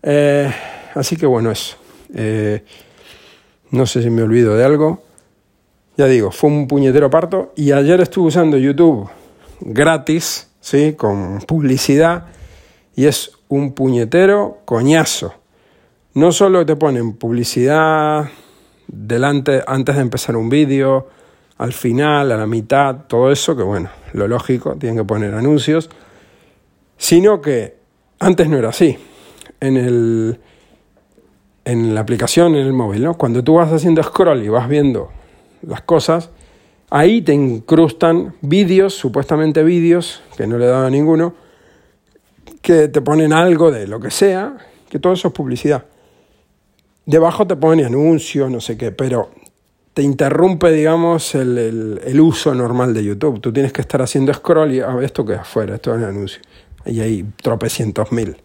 Eh, 0.02 0.50
así 0.94 1.14
que 1.14 1.26
bueno, 1.26 1.50
eso. 1.50 1.76
Eh, 2.14 2.64
no 3.70 3.84
sé 3.84 4.02
si 4.02 4.08
me 4.08 4.22
olvido 4.22 4.56
de 4.56 4.64
algo. 4.64 5.02
Ya 5.98 6.06
digo, 6.06 6.30
fue 6.30 6.48
un 6.48 6.66
puñetero 6.66 7.10
parto. 7.10 7.52
Y 7.56 7.72
ayer 7.72 8.00
estuve 8.00 8.28
usando 8.28 8.56
YouTube 8.56 9.10
gratis, 9.60 10.48
¿sí? 10.60 10.94
con 10.94 11.40
publicidad. 11.40 12.28
Y 12.96 13.04
es 13.04 13.32
un 13.48 13.74
puñetero 13.74 14.60
coñazo. 14.64 15.34
No 16.14 16.32
solo 16.32 16.64
te 16.64 16.76
ponen 16.76 17.12
publicidad 17.12 18.30
delante, 18.86 19.62
antes 19.66 19.96
de 19.96 20.00
empezar 20.00 20.36
un 20.36 20.48
vídeo, 20.48 21.08
al 21.58 21.72
final, 21.72 22.32
a 22.32 22.36
la 22.36 22.46
mitad, 22.46 23.06
todo 23.06 23.30
eso, 23.30 23.56
que 23.56 23.62
bueno, 23.62 23.90
lo 24.12 24.26
lógico, 24.26 24.76
tienen 24.76 24.98
que 24.98 25.04
poner 25.04 25.34
anuncios, 25.34 25.88
sino 26.96 27.40
que 27.40 27.76
antes 28.18 28.48
no 28.48 28.58
era 28.58 28.70
así. 28.70 28.98
En, 29.60 29.76
el, 29.76 30.40
en 31.64 31.94
la 31.94 32.00
aplicación, 32.00 32.54
en 32.54 32.66
el 32.66 32.72
móvil, 32.72 33.04
¿no? 33.04 33.14
Cuando 33.16 33.42
tú 33.42 33.54
vas 33.54 33.72
haciendo 33.72 34.02
scroll 34.02 34.42
y 34.42 34.48
vas 34.48 34.68
viendo 34.68 35.10
las 35.62 35.82
cosas, 35.82 36.30
ahí 36.90 37.22
te 37.22 37.32
incrustan 37.32 38.34
vídeos, 38.40 38.94
supuestamente 38.94 39.62
vídeos, 39.62 40.22
que 40.36 40.46
no 40.46 40.58
le 40.58 40.66
he 40.66 40.68
dado 40.68 40.86
a 40.86 40.90
ninguno, 40.90 41.34
que 42.60 42.88
te 42.88 43.00
ponen 43.00 43.32
algo 43.32 43.70
de 43.70 43.86
lo 43.86 44.00
que 44.00 44.10
sea, 44.10 44.56
que 44.88 44.98
todo 44.98 45.12
eso 45.12 45.28
es 45.28 45.34
publicidad. 45.34 45.86
Debajo 47.06 47.46
te 47.46 47.56
ponen 47.56 47.86
anuncios, 47.86 48.50
no 48.50 48.60
sé 48.60 48.76
qué, 48.76 48.90
pero 48.90 49.30
te 49.94 50.02
interrumpe, 50.02 50.72
digamos, 50.72 51.36
el, 51.36 52.00
el, 52.04 52.20
uso 52.20 52.52
normal 52.52 52.92
de 52.92 53.04
YouTube. 53.04 53.40
Tú 53.40 53.52
tienes 53.52 53.72
que 53.72 53.80
estar 53.80 54.02
haciendo 54.02 54.34
scroll 54.34 54.72
y, 54.72 54.80
a 54.80 54.88
ver, 54.88 55.04
esto 55.04 55.24
que 55.24 55.34
afuera, 55.34 55.76
esto 55.76 55.92
es 55.92 55.98
un 55.98 56.04
anuncio. 56.04 56.42
Y 56.84 57.00
hay 57.00 57.24
tropecientos 57.40 58.10
mil. 58.10 58.36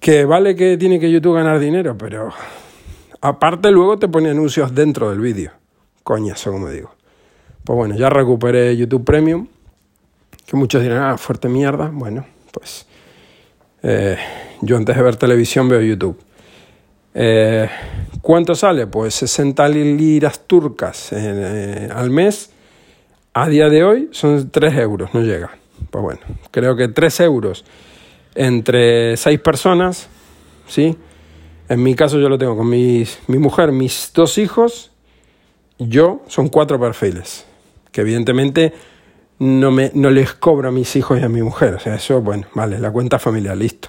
Que 0.00 0.24
vale 0.24 0.56
que 0.56 0.78
tiene 0.78 0.98
que 0.98 1.10
YouTube 1.10 1.34
ganar 1.34 1.58
dinero, 1.58 1.96
pero 1.98 2.32
aparte 3.20 3.70
luego 3.70 3.98
te 3.98 4.08
pone 4.08 4.30
anuncios 4.30 4.74
dentro 4.74 5.10
del 5.10 5.20
vídeo. 5.20 5.52
Coñazo, 6.02 6.52
como 6.52 6.70
digo. 6.70 6.90
Pues 7.64 7.76
bueno, 7.76 7.94
ya 7.94 8.08
recuperé 8.08 8.74
YouTube 8.78 9.04
Premium. 9.04 9.46
Que 10.46 10.56
muchos 10.56 10.82
dirán, 10.82 11.02
ah, 11.02 11.18
fuerte 11.18 11.50
mierda. 11.50 11.90
Bueno, 11.92 12.24
pues 12.50 12.86
eh, 13.82 14.16
yo 14.62 14.78
antes 14.78 14.96
de 14.96 15.02
ver 15.02 15.16
televisión 15.16 15.68
veo 15.68 15.82
YouTube. 15.82 16.18
Eh, 17.20 17.68
¿Cuánto 18.22 18.54
sale? 18.54 18.86
Pues 18.86 19.14
60 19.14 19.68
liras 19.70 20.46
turcas 20.46 21.12
eh, 21.12 21.88
al 21.92 22.10
mes. 22.10 22.52
A 23.34 23.48
día 23.48 23.68
de 23.68 23.82
hoy 23.82 24.08
son 24.12 24.50
3 24.50 24.74
euros, 24.76 25.12
no 25.12 25.22
llega. 25.22 25.50
Pues 25.90 26.02
bueno, 26.02 26.20
creo 26.52 26.76
que 26.76 26.86
3 26.86 27.20
euros 27.20 27.64
entre 28.36 29.16
6 29.16 29.40
personas, 29.40 30.08
¿sí? 30.68 30.96
En 31.68 31.82
mi 31.82 31.96
caso 31.96 32.20
yo 32.20 32.28
lo 32.28 32.38
tengo 32.38 32.56
con 32.56 32.70
mis, 32.70 33.18
mi 33.26 33.38
mujer, 33.38 33.72
mis 33.72 34.12
dos 34.14 34.38
hijos, 34.38 34.92
yo, 35.78 36.22
son 36.28 36.48
cuatro 36.48 36.78
perfiles, 36.78 37.46
que 37.90 38.02
evidentemente 38.02 38.72
no, 39.40 39.72
me, 39.72 39.90
no 39.92 40.10
les 40.10 40.34
cobro 40.34 40.68
a 40.68 40.72
mis 40.72 40.94
hijos 40.94 41.20
y 41.20 41.24
a 41.24 41.28
mi 41.28 41.42
mujer. 41.42 41.74
O 41.74 41.80
sea, 41.80 41.96
eso, 41.96 42.22
bueno, 42.22 42.46
vale, 42.54 42.78
la 42.78 42.92
cuenta 42.92 43.18
familiar, 43.18 43.56
listo. 43.56 43.88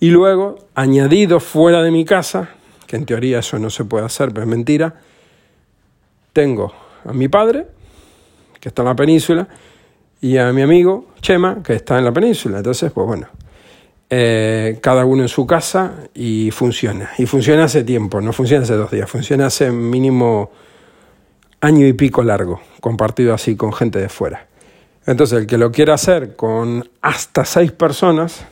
Y 0.00 0.10
luego, 0.10 0.58
añadido 0.74 1.40
fuera 1.40 1.82
de 1.82 1.90
mi 1.90 2.04
casa, 2.04 2.50
que 2.86 2.96
en 2.96 3.04
teoría 3.04 3.40
eso 3.40 3.58
no 3.58 3.70
se 3.70 3.84
puede 3.84 4.06
hacer, 4.06 4.30
pero 4.30 4.42
es 4.42 4.48
mentira, 4.48 4.94
tengo 6.32 6.72
a 7.04 7.12
mi 7.12 7.28
padre, 7.28 7.66
que 8.60 8.68
está 8.68 8.82
en 8.82 8.88
la 8.88 8.96
península, 8.96 9.48
y 10.20 10.36
a 10.36 10.52
mi 10.52 10.62
amigo 10.62 11.06
Chema, 11.20 11.62
que 11.62 11.74
está 11.74 11.98
en 11.98 12.04
la 12.04 12.12
península. 12.12 12.58
Entonces, 12.58 12.92
pues 12.92 13.06
bueno, 13.06 13.28
eh, 14.10 14.78
cada 14.80 15.04
uno 15.04 15.22
en 15.22 15.28
su 15.28 15.46
casa 15.46 15.94
y 16.14 16.50
funciona. 16.50 17.10
Y 17.18 17.26
funciona 17.26 17.64
hace 17.64 17.84
tiempo, 17.84 18.20
no 18.20 18.32
funciona 18.32 18.64
hace 18.64 18.74
dos 18.74 18.90
días, 18.90 19.10
funciona 19.10 19.46
hace 19.46 19.70
mínimo 19.70 20.50
año 21.60 21.86
y 21.86 21.92
pico 21.92 22.22
largo, 22.22 22.60
compartido 22.80 23.34
así 23.34 23.56
con 23.56 23.72
gente 23.72 23.98
de 23.98 24.08
fuera. 24.08 24.46
Entonces, 25.06 25.40
el 25.40 25.46
que 25.46 25.58
lo 25.58 25.72
quiera 25.72 25.94
hacer 25.94 26.36
con 26.36 26.88
hasta 27.00 27.44
seis 27.44 27.72
personas, 27.72 28.44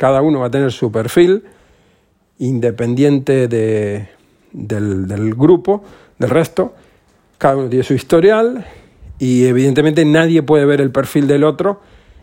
cada 0.00 0.22
uno 0.22 0.40
va 0.40 0.46
a 0.46 0.50
tener 0.50 0.72
su 0.72 0.90
perfil 0.90 1.44
independiente 2.38 3.48
de, 3.48 4.08
del, 4.50 5.06
del 5.06 5.34
grupo, 5.34 5.84
del 6.18 6.30
resto, 6.30 6.72
cada 7.36 7.58
uno 7.58 7.68
tiene 7.68 7.84
su 7.84 7.92
historial 7.92 8.64
y 9.18 9.44
evidentemente 9.44 10.06
nadie 10.06 10.42
puede 10.42 10.64
ver 10.64 10.80
el 10.80 10.90
perfil 10.90 11.26
del 11.26 11.44
otro 11.44 11.82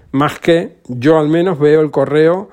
más 0.09 0.39
que 0.39 0.77
yo 0.87 1.19
al 1.19 1.27
menos 1.27 1.59
veo 1.59 1.81
el 1.81 1.91
correo 1.91 2.49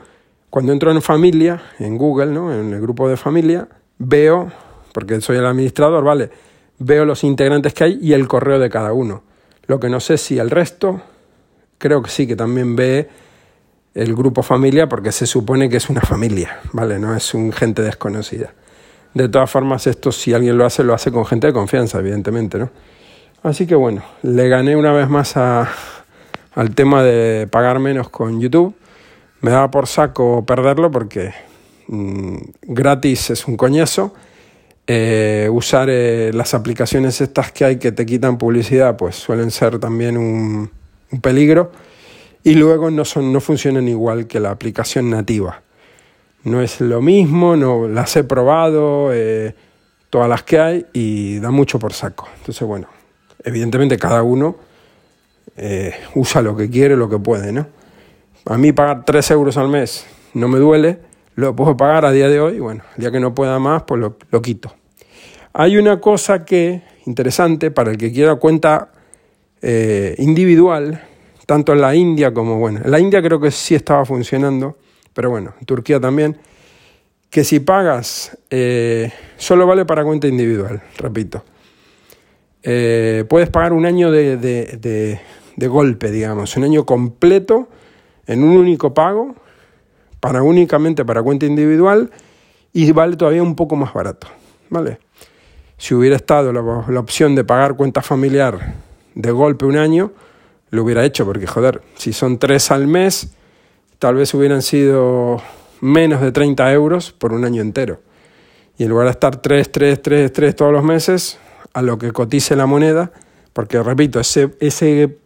cuando 0.51 0.75
entro 0.75 0.91
en 0.91 1.01
familia, 1.01 1.63
en 1.79 1.97
Google, 1.97 2.27
¿no? 2.27 2.53
en 2.53 2.75
el 2.75 2.83
grupo 2.83 3.09
de 3.09 3.17
familia, 3.17 3.67
veo, 3.97 4.53
porque 4.93 5.23
soy 5.23 5.39
el 5.39 5.47
administrador, 5.47 6.05
¿vale? 6.05 6.29
Veo 6.81 7.07
los 7.07 7.25
integrantes 7.25 7.73
que 7.73 7.85
hay 7.85 7.99
y 7.99 8.13
el 8.13 8.29
correo 8.29 8.59
de 8.59 8.69
cada 8.69 8.93
uno. 8.93 9.23
Lo 9.69 9.81
que 9.81 9.89
no 9.89 10.01
sé 10.01 10.19
si 10.19 10.39
el 10.39 10.51
resto, 10.51 11.01
creo 11.79 12.03
que 12.03 12.11
sí, 12.11 12.27
que 12.27 12.37
también 12.37 12.77
ve 12.77 13.09
el 13.95 14.15
grupo 14.15 14.43
familia 14.43 14.89
porque 14.89 15.13
se 15.13 15.27
supone 15.27 15.69
que 15.69 15.77
es 15.77 15.89
una 15.89 16.01
familia, 16.01 16.59
¿vale? 16.73 16.99
No 16.99 17.17
es 17.17 17.33
un 17.33 17.53
gente 17.53 17.83
desconocida. 17.83 18.53
De 19.15 19.29
todas 19.29 19.49
formas, 19.49 19.87
esto 19.87 20.11
si 20.11 20.35
alguien 20.35 20.59
lo 20.59 20.67
hace, 20.67 20.83
lo 20.83 20.93
hace 20.93 21.13
con 21.13 21.25
gente 21.25 21.47
de 21.47 21.53
confianza, 21.53 22.01
evidentemente, 22.01 22.59
¿no? 22.59 22.71
Así 23.45 23.67
que 23.67 23.75
bueno, 23.75 24.03
le 24.23 24.49
gané 24.49 24.75
una 24.75 24.93
vez 24.93 25.09
más 25.09 25.37
a, 25.37 25.71
al 26.55 26.75
tema 26.75 27.05
de 27.05 27.47
pagar 27.47 27.79
menos 27.79 28.09
con 28.09 28.41
YouTube. 28.41 28.75
Me 29.41 29.51
daba 29.51 29.71
por 29.71 29.87
saco 29.87 30.45
perderlo 30.45 30.91
porque 30.91 31.33
mm, 31.87 32.37
gratis 32.63 33.31
es 33.31 33.47
un 33.47 33.57
coñazo. 33.57 34.15
Eh, 34.87 35.49
usar 35.53 35.89
eh, 35.91 36.31
las 36.35 36.53
aplicaciones 36.53 37.21
estas 37.21 37.53
que 37.53 37.65
hay 37.65 37.77
que 37.77 37.93
te 37.93 38.05
quitan 38.05 38.39
publicidad, 38.39 38.97
pues 38.97 39.15
suelen 39.17 39.51
ser 39.51 39.79
también 39.79 40.17
un, 40.17 40.71
un 41.13 41.21
peligro. 41.21 41.71
Y 42.45 42.55
luego 42.55 42.91
no, 42.91 43.05
son, 43.05 43.33
no 43.33 43.41
funcionan 43.41 43.89
igual 43.89 44.27
que 44.27 44.39
la 44.39 44.51
aplicación 44.51 45.11
nativa. 45.11 45.63
No 46.45 46.61
es 46.61 46.81
lo 46.81 47.01
mismo, 47.01 47.57
no 47.57 47.89
las 47.89 48.15
he 48.17 48.25
probado, 48.25 49.13
eh, 49.13 49.55
todas 50.11 50.29
las 50.29 50.43
que 50.43 50.59
hay, 50.59 50.87
y 50.93 51.39
da 51.39 51.51
mucho 51.51 51.79
por 51.79 51.95
saco. 51.95 52.29
Entonces, 52.39 52.69
bueno, 52.69 52.87
evidentemente 53.43 53.97
cada 53.97 54.23
uno 54.23 54.57
eh, 55.57 55.95
usa 56.15 56.43
lo 56.43 56.55
que 56.55 56.69
quiere, 56.69 56.97
lo 56.97 57.09
que 57.09 57.19
puede, 57.19 57.51
¿no? 57.51 57.67
A 58.45 58.59
mí 58.59 58.73
pagar 58.73 59.05
3 59.07 59.31
euros 59.31 59.57
al 59.57 59.71
mes 59.71 60.07
no 60.35 60.49
me 60.49 60.59
duele, 60.59 60.99
lo 61.37 61.57
puedo 61.57 61.77
pagar 61.77 62.05
a 62.05 62.13
día 62.13 62.29
de 62.29 62.41
hoy, 62.41 62.61
bueno, 62.61 62.83
el 62.97 63.01
día 63.01 63.11
que 63.11 63.21
no 63.21 63.35
pueda 63.35 63.59
más, 63.59 63.85
pues 63.85 64.01
lo, 64.01 64.19
lo 64.31 64.43
quito. 64.43 64.75
Hay 65.55 65.79
una 65.79 65.99
cosa 66.01 66.45
que, 66.45 66.83
interesante, 67.07 67.71
para 67.71 67.93
el 67.93 67.97
que 67.97 68.13
quiera 68.13 68.35
cuenta 68.35 68.91
eh, 69.63 70.15
individual, 70.19 71.01
tanto 71.47 71.73
en 71.73 71.81
la 71.81 71.95
India 71.95 72.33
como, 72.33 72.59
bueno, 72.59 72.81
en 72.85 72.91
la 72.91 72.99
India 72.99 73.23
creo 73.23 73.41
que 73.41 73.51
sí 73.51 73.75
estaba 73.75 74.05
funcionando, 74.05 74.77
pero 75.13 75.31
bueno, 75.31 75.55
en 75.59 75.67
Turquía 75.67 76.01
también, 76.01 76.39
que 77.31 77.45
si 77.45 77.61
pagas, 77.61 78.39
eh, 78.51 79.13
solo 79.37 79.67
vale 79.67 79.85
para 79.85 80.05
cuenta 80.05 80.27
individual, 80.27 80.83
repito. 80.99 81.45
Eh, 82.63 83.25
puedes 83.29 83.51
pagar 83.51 83.73
un 83.73 83.85
año 83.85 84.11
de, 84.11 84.37
de, 84.37 85.21
de, 85.57 85.69
golpe, 85.69 86.11
digamos, 86.11 86.57
un 86.57 86.65
año 86.65 86.87
completo 86.87 87.69
en 88.27 88.43
un 88.43 88.57
único 88.57 88.95
pago, 88.95 89.35
para 90.21 90.43
únicamente 90.43 91.05
para 91.05 91.23
cuenta 91.23 91.45
individual, 91.45 92.11
y 92.73 92.91
vale 92.93 93.17
todavía 93.17 93.43
un 93.43 93.55
poco 93.55 93.77
más 93.77 93.93
barato, 93.93 94.29
¿vale? 94.71 94.99
Si 95.77 95.93
hubiera 95.93 96.17
estado 96.17 96.53
la, 96.53 96.63
la 96.89 97.01
opción 97.01 97.35
de 97.35 97.45
pagar 97.45 97.77
cuenta 97.77 98.01
familiar 98.01 98.77
de 99.15 99.31
golpe 99.31 99.67
un 99.67 99.77
año, 99.77 100.13
lo 100.75 100.83
hubiera 100.83 101.05
hecho, 101.05 101.25
porque 101.25 101.47
joder, 101.47 101.83
si 101.97 102.13
son 102.13 102.39
tres 102.39 102.71
al 102.71 102.87
mes, 102.87 103.29
tal 103.99 104.17
vez 104.17 104.35
hubieran 104.35 104.63
sido 104.63 105.41
menos 105.81 106.21
de 106.21 106.33
30 106.33 106.73
euros 106.73 107.13
por 107.13 107.33
un 107.33 107.45
año 107.45 107.63
entero. 107.63 108.01
Y 108.77 108.85
en 108.85 108.91
lugar 108.91 109.07
de 109.07 109.13
estar 109.13 109.37
3, 109.37 109.71
3, 109.71 110.03
3, 110.03 110.33
3 110.33 110.57
todos 110.57 110.73
los 110.73 110.83
meses, 110.83 111.39
a 111.73 111.83
lo 111.83 111.99
que 111.99 112.13
cotice 112.13 112.57
la 112.57 112.67
moneda, 112.67 113.13
porque 113.53 113.83
repito, 113.83 114.19
ese, 114.19 114.55
ese, 114.61 115.19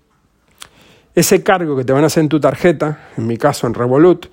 ese 1.15 1.43
cargo 1.43 1.77
que 1.77 1.85
te 1.85 1.93
van 1.93 2.05
a 2.05 2.09
hacer 2.09 2.23
en 2.23 2.29
tu 2.29 2.41
tarjeta, 2.41 3.09
en 3.17 3.27
mi 3.27 3.37
caso 3.37 3.67
en 3.67 3.75
Revolut, 3.75 4.27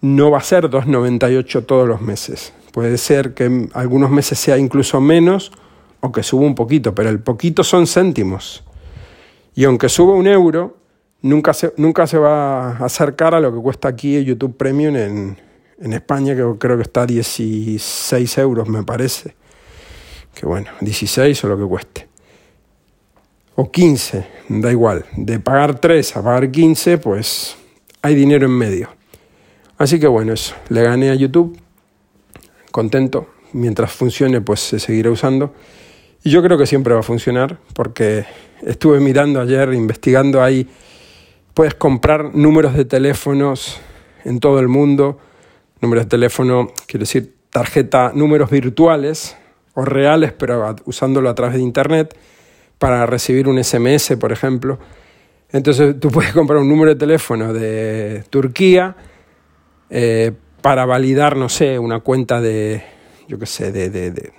no 0.00 0.30
va 0.30 0.38
a 0.38 0.42
ser 0.42 0.68
2,98 0.68 1.64
todos 1.64 1.88
los 1.88 2.00
meses. 2.00 2.52
Puede 2.72 2.98
ser 2.98 3.34
que 3.34 3.68
algunos 3.72 4.10
meses 4.10 4.38
sea 4.38 4.58
incluso 4.58 5.00
menos 5.00 5.52
o 6.00 6.12
que 6.12 6.22
suba 6.22 6.44
un 6.44 6.54
poquito, 6.54 6.94
pero 6.94 7.08
el 7.08 7.20
poquito 7.20 7.62
son 7.62 7.86
céntimos. 7.86 8.64
Y 9.54 9.64
aunque 9.64 9.88
suba 9.88 10.14
un 10.14 10.26
euro, 10.26 10.76
nunca 11.22 11.52
se, 11.54 11.72
nunca 11.76 12.06
se 12.06 12.18
va 12.18 12.70
a 12.70 12.84
acercar 12.84 13.34
a 13.34 13.40
lo 13.40 13.54
que 13.54 13.60
cuesta 13.60 13.88
aquí 13.88 14.16
el 14.16 14.24
YouTube 14.24 14.56
Premium 14.56 14.96
en, 14.96 15.38
en 15.78 15.92
España, 15.92 16.34
que 16.34 16.44
creo 16.58 16.76
que 16.76 16.82
está 16.82 17.02
a 17.02 17.06
16 17.06 18.38
euros, 18.38 18.68
me 18.68 18.82
parece. 18.82 19.34
Que 20.34 20.46
bueno, 20.46 20.70
16 20.80 21.44
o 21.44 21.48
lo 21.48 21.58
que 21.58 21.64
cueste. 21.64 22.08
O 23.56 23.70
15, 23.70 24.26
da 24.48 24.70
igual. 24.70 25.04
De 25.16 25.38
pagar 25.38 25.78
3 25.78 26.16
a 26.16 26.22
pagar 26.22 26.50
15, 26.50 26.98
pues 26.98 27.56
hay 28.02 28.14
dinero 28.14 28.46
en 28.46 28.52
medio. 28.52 28.88
Así 29.78 30.00
que 30.00 30.08
bueno, 30.08 30.32
eso. 30.32 30.54
Le 30.68 30.82
gané 30.82 31.10
a 31.10 31.14
YouTube. 31.14 31.56
Contento. 32.72 33.28
Mientras 33.52 33.92
funcione, 33.92 34.40
pues 34.40 34.60
se 34.60 34.80
seguirá 34.80 35.10
usando. 35.10 35.54
Y 36.26 36.30
yo 36.30 36.42
creo 36.42 36.56
que 36.56 36.66
siempre 36.66 36.94
va 36.94 37.00
a 37.00 37.02
funcionar 37.02 37.58
porque 37.74 38.24
estuve 38.62 38.98
mirando 38.98 39.42
ayer, 39.42 39.74
investigando 39.74 40.42
ahí, 40.42 40.66
puedes 41.52 41.74
comprar 41.74 42.34
números 42.34 42.74
de 42.74 42.86
teléfonos 42.86 43.78
en 44.24 44.40
todo 44.40 44.58
el 44.58 44.68
mundo. 44.68 45.18
Números 45.82 46.06
de 46.06 46.08
teléfono, 46.08 46.72
quiero 46.86 47.02
decir, 47.02 47.34
tarjeta, 47.50 48.10
números 48.14 48.50
virtuales 48.50 49.36
o 49.74 49.84
reales, 49.84 50.32
pero 50.32 50.74
usándolo 50.86 51.28
a 51.28 51.34
través 51.34 51.56
de 51.56 51.60
Internet 51.60 52.16
para 52.78 53.04
recibir 53.04 53.46
un 53.46 53.62
SMS, 53.62 54.16
por 54.18 54.32
ejemplo. 54.32 54.78
Entonces 55.52 56.00
tú 56.00 56.10
puedes 56.10 56.32
comprar 56.32 56.58
un 56.58 56.70
número 56.70 56.90
de 56.90 56.96
teléfono 56.96 57.52
de 57.52 58.24
Turquía 58.30 58.96
eh, 59.90 60.32
para 60.62 60.86
validar, 60.86 61.36
no 61.36 61.50
sé, 61.50 61.78
una 61.78 62.00
cuenta 62.00 62.40
de, 62.40 62.82
yo 63.28 63.38
qué 63.38 63.44
sé, 63.44 63.70
de, 63.70 63.90
de, 63.90 64.32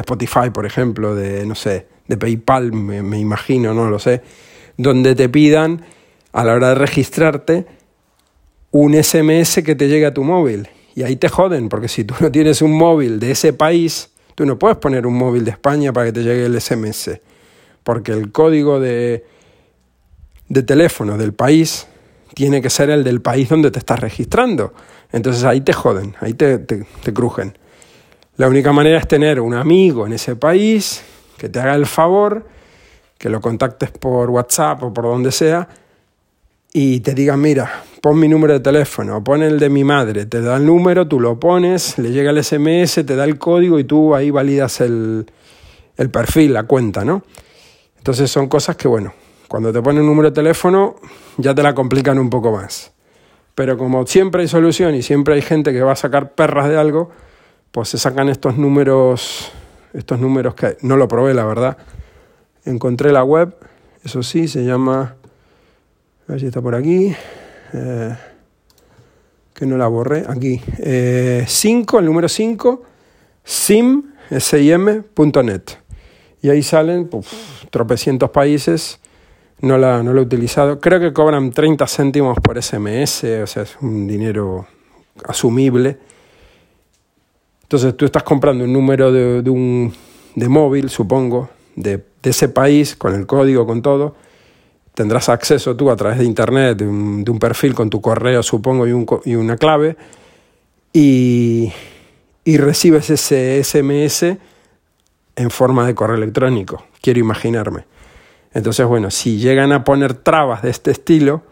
Spotify, 0.00 0.50
por 0.52 0.66
ejemplo, 0.66 1.14
de, 1.14 1.46
no 1.46 1.54
sé, 1.54 1.86
de 2.06 2.16
PayPal, 2.16 2.72
me, 2.72 3.02
me 3.02 3.18
imagino, 3.18 3.74
no 3.74 3.90
lo 3.90 3.98
sé, 3.98 4.22
donde 4.76 5.14
te 5.14 5.28
pidan 5.28 5.84
a 6.32 6.44
la 6.44 6.54
hora 6.54 6.68
de 6.70 6.74
registrarte 6.76 7.66
un 8.70 8.94
SMS 8.94 9.62
que 9.64 9.74
te 9.74 9.88
llegue 9.88 10.06
a 10.06 10.14
tu 10.14 10.24
móvil. 10.24 10.68
Y 10.94 11.02
ahí 11.02 11.16
te 11.16 11.28
joden, 11.28 11.68
porque 11.68 11.88
si 11.88 12.04
tú 12.04 12.14
no 12.20 12.30
tienes 12.30 12.62
un 12.62 12.72
móvil 12.72 13.20
de 13.20 13.30
ese 13.30 13.52
país, 13.52 14.10
tú 14.34 14.46
no 14.46 14.58
puedes 14.58 14.78
poner 14.78 15.06
un 15.06 15.14
móvil 15.14 15.44
de 15.44 15.52
España 15.52 15.92
para 15.92 16.06
que 16.06 16.12
te 16.12 16.22
llegue 16.22 16.46
el 16.46 16.60
SMS, 16.60 17.20
porque 17.82 18.12
el 18.12 18.32
código 18.32 18.80
de, 18.80 19.24
de 20.48 20.62
teléfono 20.62 21.16
del 21.16 21.32
país 21.32 21.86
tiene 22.34 22.62
que 22.62 22.70
ser 22.70 22.90
el 22.90 23.04
del 23.04 23.20
país 23.20 23.48
donde 23.48 23.70
te 23.70 23.78
estás 23.78 24.00
registrando. 24.00 24.72
Entonces 25.12 25.44
ahí 25.44 25.60
te 25.60 25.72
joden, 25.72 26.14
ahí 26.20 26.34
te, 26.34 26.58
te, 26.58 26.86
te 27.02 27.12
crujen. 27.12 27.56
La 28.38 28.46
única 28.46 28.72
manera 28.72 28.98
es 28.98 29.08
tener 29.08 29.40
un 29.40 29.52
amigo 29.52 30.06
en 30.06 30.12
ese 30.12 30.36
país 30.36 31.02
que 31.36 31.48
te 31.48 31.58
haga 31.58 31.74
el 31.74 31.86
favor, 31.86 32.46
que 33.18 33.28
lo 33.28 33.40
contactes 33.40 33.90
por 33.90 34.30
WhatsApp 34.30 34.80
o 34.84 34.94
por 34.94 35.06
donde 35.06 35.32
sea, 35.32 35.68
y 36.72 37.00
te 37.00 37.14
diga, 37.14 37.36
mira, 37.36 37.82
pon 38.00 38.16
mi 38.16 38.28
número 38.28 38.52
de 38.52 38.60
teléfono, 38.60 39.24
pon 39.24 39.42
el 39.42 39.58
de 39.58 39.68
mi 39.68 39.82
madre, 39.82 40.24
te 40.26 40.40
da 40.40 40.56
el 40.56 40.66
número, 40.66 41.08
tú 41.08 41.18
lo 41.18 41.40
pones, 41.40 41.98
le 41.98 42.12
llega 42.12 42.30
el 42.30 42.44
SMS, 42.44 43.04
te 43.04 43.16
da 43.16 43.24
el 43.24 43.38
código 43.38 43.80
y 43.80 43.82
tú 43.82 44.14
ahí 44.14 44.30
validas 44.30 44.80
el, 44.82 45.26
el 45.96 46.10
perfil, 46.10 46.52
la 46.54 46.62
cuenta, 46.62 47.04
¿no? 47.04 47.24
Entonces 47.96 48.30
son 48.30 48.46
cosas 48.46 48.76
que, 48.76 48.86
bueno, 48.86 49.14
cuando 49.48 49.72
te 49.72 49.82
ponen 49.82 50.02
un 50.02 50.10
número 50.10 50.30
de 50.30 50.36
teléfono 50.36 50.94
ya 51.38 51.56
te 51.56 51.64
la 51.64 51.74
complican 51.74 52.20
un 52.20 52.30
poco 52.30 52.52
más. 52.52 52.92
Pero 53.56 53.76
como 53.76 54.06
siempre 54.06 54.42
hay 54.42 54.48
solución 54.48 54.94
y 54.94 55.02
siempre 55.02 55.34
hay 55.34 55.42
gente 55.42 55.72
que 55.72 55.82
va 55.82 55.90
a 55.90 55.96
sacar 55.96 56.36
perras 56.36 56.68
de 56.68 56.78
algo, 56.78 57.10
pues 57.70 57.88
se 57.88 57.98
sacan 57.98 58.28
estos 58.28 58.56
números, 58.56 59.52
estos 59.92 60.18
números 60.18 60.54
que 60.54 60.76
no 60.82 60.96
lo 60.96 61.08
probé, 61.08 61.34
la 61.34 61.44
verdad. 61.44 61.76
Encontré 62.64 63.12
la 63.12 63.24
web, 63.24 63.54
eso 64.04 64.22
sí, 64.22 64.48
se 64.48 64.64
llama, 64.64 65.16
a 66.26 66.32
ver 66.32 66.40
si 66.40 66.46
está 66.46 66.60
por 66.60 66.74
aquí, 66.74 67.14
eh, 67.72 68.16
que 69.54 69.66
no 69.66 69.76
la 69.76 69.88
borré, 69.88 70.24
aquí, 70.28 70.60
5, 70.60 70.76
eh, 70.82 71.46
el 72.00 72.04
número 72.04 72.28
5, 72.28 72.82
sim, 73.44 74.04
sim.net. 74.38 75.62
Y 76.40 76.50
ahí 76.50 76.62
salen 76.62 77.10
tropecientos 77.70 78.30
países 78.30 79.00
no 79.60 79.76
la, 79.76 80.02
no 80.02 80.12
lo 80.12 80.20
he 80.20 80.24
utilizado. 80.24 80.80
Creo 80.80 81.00
que 81.00 81.12
cobran 81.12 81.50
30 81.50 81.86
céntimos 81.86 82.38
por 82.40 82.62
SMS, 82.62 83.24
o 83.42 83.46
sea, 83.46 83.62
es 83.62 83.76
un 83.80 84.06
dinero 84.06 84.66
asumible. 85.24 85.98
Entonces 87.68 87.98
tú 87.98 88.06
estás 88.06 88.22
comprando 88.22 88.64
un 88.64 88.72
número 88.72 89.12
de, 89.12 89.42
de 89.42 89.50
un, 89.50 89.92
de 90.34 90.48
móvil, 90.48 90.88
supongo, 90.88 91.50
de, 91.76 91.98
de, 92.22 92.30
ese 92.30 92.48
país, 92.48 92.96
con 92.96 93.14
el 93.14 93.26
código, 93.26 93.66
con 93.66 93.82
todo. 93.82 94.16
Tendrás 94.94 95.28
acceso 95.28 95.76
tú 95.76 95.90
a 95.90 95.96
través 95.96 96.16
de 96.16 96.24
internet, 96.24 96.78
de 96.78 96.86
un, 96.86 97.24
de 97.24 97.30
un 97.30 97.38
perfil 97.38 97.74
con 97.74 97.90
tu 97.90 98.00
correo, 98.00 98.42
supongo, 98.42 98.86
y, 98.86 98.92
un, 98.92 99.06
y 99.26 99.34
una 99.34 99.58
clave. 99.58 99.98
Y, 100.94 101.70
y 102.42 102.56
recibes 102.56 103.10
ese 103.10 103.62
SMS 103.62 104.38
en 105.36 105.50
forma 105.50 105.86
de 105.86 105.94
correo 105.94 106.16
electrónico, 106.16 106.84
quiero 107.02 107.20
imaginarme. 107.20 107.84
Entonces, 108.54 108.86
bueno, 108.86 109.10
si 109.10 109.36
llegan 109.36 109.72
a 109.72 109.84
poner 109.84 110.14
trabas 110.14 110.62
de 110.62 110.70
este 110.70 110.90
estilo, 110.90 111.42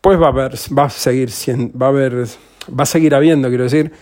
pues 0.00 0.20
va 0.20 0.26
a 0.26 0.30
haber, 0.30 0.54
va 0.76 0.86
a 0.86 0.90
seguir, 0.90 1.30
va 1.80 1.90
a 1.90 1.92
va 1.92 2.82
a 2.82 2.86
seguir 2.86 3.14
habiendo, 3.14 3.46
quiero 3.50 3.62
decir, 3.62 3.92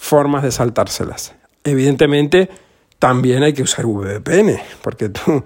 formas 0.00 0.42
de 0.42 0.50
saltárselas. 0.50 1.34
Evidentemente, 1.62 2.48
también 2.98 3.42
hay 3.42 3.52
que 3.52 3.62
usar 3.62 3.84
VPN, 3.84 4.58
porque 4.80 5.10
tú, 5.10 5.44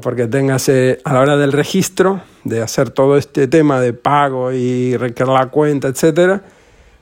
porque 0.00 0.28
tengas 0.28 0.68
a 0.68 1.12
la 1.12 1.20
hora 1.20 1.36
del 1.36 1.50
registro, 1.50 2.22
de 2.44 2.62
hacer 2.62 2.90
todo 2.90 3.16
este 3.16 3.48
tema 3.48 3.80
de 3.80 3.92
pago 3.92 4.52
y 4.52 4.96
requerir 4.96 5.32
la 5.32 5.46
cuenta, 5.46 5.88
etcétera, 5.88 6.42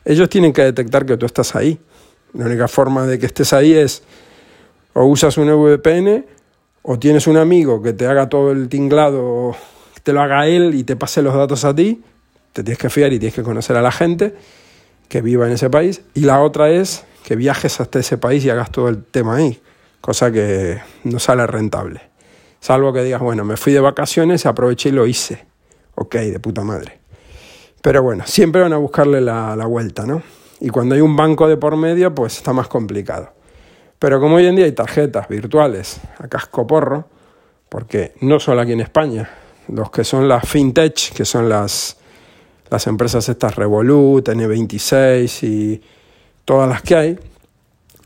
ellos 0.07 0.31
tienen 0.31 0.55
que 0.55 0.63
detectar 0.63 1.05
que 1.05 1.19
tú 1.19 1.27
estás 1.27 1.55
ahí. 1.55 1.79
La 2.33 2.47
única 2.47 2.67
forma 2.67 3.07
de 3.07 3.19
que 3.19 3.27
estés 3.27 3.53
ahí 3.53 3.75
es 3.75 4.03
o 4.95 5.05
usas 5.05 5.37
un 5.37 5.49
VPN 5.49 6.25
o 6.83 6.99
tienes 6.99 7.27
un 7.27 7.37
amigo 7.37 7.83
que 7.83 7.93
te 7.93 8.07
haga 8.07 8.31
todo 8.31 8.53
el 8.53 8.71
tinglado, 8.71 9.55
te 10.03 10.15
lo 10.15 10.23
haga 10.23 10.47
él 10.47 10.75
y 10.75 10.85
te 10.85 10.97
pase 10.97 11.21
los 11.21 11.35
datos 11.35 11.67
a 11.67 11.75
ti, 11.75 12.03
te 12.55 12.65
tienes 12.65 12.79
que 12.79 12.89
fiar 12.89 13.13
y 13.13 13.19
tienes 13.19 13.35
que 13.35 13.43
conocer 13.43 13.77
a 13.77 13.83
la 13.83 13.93
gente 13.93 14.35
que 15.11 15.21
viva 15.21 15.47
en 15.47 15.53
ese 15.53 15.69
país. 15.69 16.03
Y 16.15 16.21
la 16.21 16.41
otra 16.41 16.71
es 16.71 17.05
que 17.25 17.37
viajes 17.37 17.81
hasta 17.81 17.99
ese 17.99 18.17
país 18.17 18.43
y 18.45 18.51
hagas 18.51 18.71
todo 18.71 18.89
el 18.89 19.05
tema 19.05 19.37
ahí, 19.37 19.61
cosa 20.01 20.33
que 20.33 20.81
no 21.05 21.19
sale 21.19 21.47
rentable. 21.47 22.01
Salvo 22.61 22.93
que 22.93 23.03
digas, 23.03 23.21
bueno, 23.21 23.45
me 23.45 23.57
fui 23.57 23.73
de 23.73 23.81
vacaciones, 23.81 24.47
aproveché 24.47 24.91
y 24.91 24.93
lo 24.93 25.07
hice. 25.07 25.45
Ok, 25.97 26.15
de 26.15 26.39
puta 26.39 26.63
madre. 26.63 27.01
Pero 27.83 28.03
bueno, 28.03 28.25
siempre 28.27 28.63
van 28.63 28.73
a 28.73 28.77
buscarle 28.77 29.21
la, 29.21 29.57
la 29.57 29.67
vuelta, 29.67 30.07
¿no? 30.07 30.23
Y 30.61 30.69
cuando 30.69 30.95
hay 30.95 31.01
un 31.01 31.17
banco 31.17 31.49
de 31.49 31.57
por 31.57 31.77
medio, 31.77 32.15
pues 32.15 32.37
está 32.37 32.53
más 32.53 32.69
complicado. 32.69 33.33
Pero 33.99 34.21
como 34.21 34.37
hoy 34.37 34.47
en 34.47 34.57
día 34.57 34.67
hay 34.67 34.73
tarjetas 34.73 35.29
virtuales 35.29 36.01
a 36.19 36.29
casco 36.29 36.67
porro, 36.67 37.09
porque 37.69 38.15
no 38.21 38.39
solo 38.39 38.61
aquí 38.61 38.73
en 38.73 38.81
España, 38.81 39.29
los 39.69 39.91
que 39.91 40.05
son 40.05 40.29
las 40.29 40.47
fintech, 40.49 41.13
que 41.15 41.25
son 41.25 41.49
las, 41.49 42.00
las 42.71 42.87
empresas 42.87 43.29
estas 43.29 43.57
Revolut, 43.57 44.29
N26 44.29 45.43
y 45.43 45.83
todas 46.45 46.69
las 46.69 46.83
que 46.83 46.97
hay, 46.97 47.19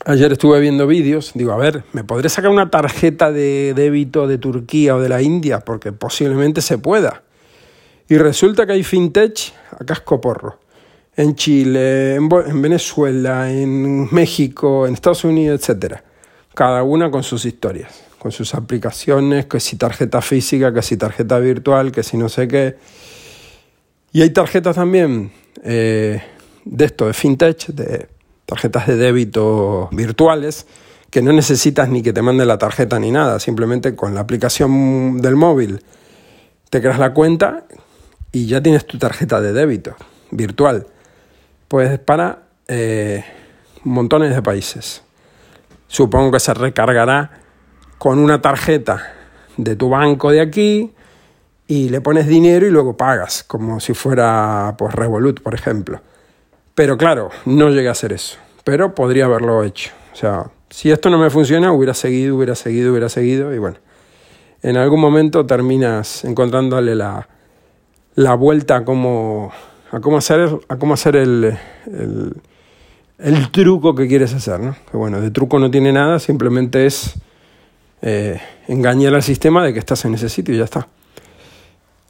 ayer 0.05 0.31
estuve 0.31 0.59
viendo 0.59 0.87
vídeos, 0.87 1.31
digo, 1.35 1.51
a 1.51 1.57
ver, 1.57 1.83
¿me 1.93 2.03
podré 2.03 2.29
sacar 2.29 2.51
una 2.51 2.69
tarjeta 2.69 3.31
de 3.31 3.73
débito 3.75 4.27
de 4.27 4.37
Turquía 4.37 4.95
o 4.95 4.99
de 4.99 5.09
la 5.09 5.21
India? 5.21 5.59
Porque 5.59 5.91
posiblemente 5.91 6.61
se 6.61 6.77
pueda. 6.77 7.23
Y 8.07 8.17
resulta 8.17 8.65
que 8.65 8.73
hay 8.73 8.83
fintech 8.83 9.53
a 9.79 9.83
casco 9.83 10.21
porro 10.21 10.59
en 11.17 11.35
Chile, 11.35 12.15
en, 12.15 12.29
en, 12.47 12.61
Venezuela, 12.61 13.51
en 13.51 14.13
México, 14.13 14.85
en 14.85 14.93
Estados 14.93 15.23
Unidos, 15.23 15.67
etc. 15.67 15.95
Cada 16.53 16.83
una 16.83 17.09
con 17.09 17.23
sus 17.23 17.45
historias, 17.45 18.03
con 18.19 18.31
sus 18.31 18.53
aplicaciones, 18.53 19.45
que 19.45 19.59
si 19.59 19.77
tarjeta 19.77 20.21
física, 20.21 20.73
que 20.73 20.81
si 20.81 20.97
tarjeta 20.97 21.39
virtual, 21.39 21.91
que 21.91 22.03
si 22.03 22.17
no 22.17 22.29
sé 22.29 22.47
qué. 22.47 22.75
Y 24.15 24.21
hay 24.21 24.29
tarjetas 24.29 24.77
también 24.77 25.33
eh, 25.61 26.23
de 26.63 26.85
esto, 26.85 27.07
de 27.07 27.13
fintech, 27.13 27.67
de 27.67 28.07
tarjetas 28.45 28.87
de 28.87 28.95
débito 28.95 29.89
virtuales, 29.91 30.67
que 31.09 31.21
no 31.21 31.33
necesitas 31.33 31.89
ni 31.89 32.01
que 32.01 32.13
te 32.13 32.21
mande 32.21 32.45
la 32.45 32.57
tarjeta 32.57 32.97
ni 32.97 33.11
nada, 33.11 33.41
simplemente 33.41 33.93
con 33.93 34.15
la 34.15 34.21
aplicación 34.21 35.19
del 35.19 35.35
móvil 35.35 35.83
te 36.69 36.79
creas 36.79 36.97
la 36.97 37.13
cuenta 37.13 37.65
y 38.31 38.45
ya 38.45 38.63
tienes 38.63 38.87
tu 38.87 38.97
tarjeta 38.97 39.41
de 39.41 39.51
débito 39.51 39.97
virtual 40.31 40.87
pues 41.67 41.99
para 41.99 42.43
eh, 42.69 43.21
montones 43.83 44.33
de 44.33 44.41
países. 44.41 45.03
Supongo 45.89 46.31
que 46.31 46.39
se 46.39 46.53
recargará 46.53 47.41
con 47.97 48.19
una 48.19 48.41
tarjeta 48.41 49.13
de 49.57 49.75
tu 49.75 49.89
banco 49.89 50.31
de 50.31 50.39
aquí 50.39 50.94
y 51.67 51.89
le 51.89 52.01
pones 52.01 52.27
dinero 52.27 52.67
y 52.67 52.71
luego 52.71 52.95
pagas, 52.95 53.43
como 53.43 53.79
si 53.79 53.93
fuera 53.93 54.75
pues 54.77 54.93
Revolut, 54.93 55.41
por 55.41 55.55
ejemplo. 55.55 56.01
Pero 56.75 56.97
claro, 56.97 57.29
no 57.45 57.69
llegué 57.69 57.87
a 57.87 57.91
hacer 57.91 58.13
eso, 58.13 58.37
pero 58.63 58.93
podría 58.93 59.25
haberlo 59.25 59.63
hecho. 59.63 59.91
O 60.13 60.15
sea, 60.15 60.51
si 60.69 60.91
esto 60.91 61.09
no 61.09 61.17
me 61.17 61.29
funciona, 61.29 61.71
hubiera 61.71 61.93
seguido, 61.93 62.35
hubiera 62.35 62.55
seguido, 62.55 62.91
hubiera 62.91 63.09
seguido 63.09 63.53
y 63.53 63.59
bueno, 63.59 63.77
en 64.61 64.77
algún 64.77 64.99
momento 64.99 65.45
terminas 65.45 66.25
encontrándole 66.25 66.95
la, 66.95 67.27
la 68.15 68.35
vuelta 68.35 68.83
como 68.83 69.51
a 69.91 69.99
cómo 69.99 70.17
hacer, 70.17 70.49
a 70.67 70.77
cómo 70.77 70.93
hacer 70.93 71.15
el, 71.15 71.57
el, 73.19 73.51
truco 73.51 73.95
que 73.95 74.07
quieres 74.07 74.33
hacer, 74.33 74.59
¿no? 74.59 74.75
Que 74.91 74.97
bueno, 74.97 75.21
de 75.21 75.31
truco 75.31 75.59
no 75.59 75.71
tiene 75.71 75.93
nada, 75.93 76.19
simplemente 76.19 76.85
es 76.85 77.13
eh, 78.01 78.41
engañar 78.67 79.15
al 79.15 79.23
sistema 79.23 79.63
de 79.63 79.71
que 79.73 79.79
estás 79.79 80.03
en 80.05 80.15
ese 80.15 80.29
sitio 80.29 80.53
y 80.53 80.57
ya 80.57 80.65
está. 80.65 80.87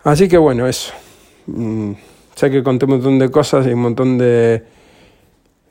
Así 0.05 0.29
que 0.29 0.37
bueno, 0.37 0.67
eso. 0.67 0.93
Mm, 1.47 1.91
sé 2.35 2.49
que 2.49 2.63
conté 2.63 2.85
un 2.85 2.91
montón 2.91 3.19
de 3.19 3.29
cosas 3.29 3.67
y 3.67 3.71
un 3.71 3.81
montón 3.81 4.17
de, 4.17 4.63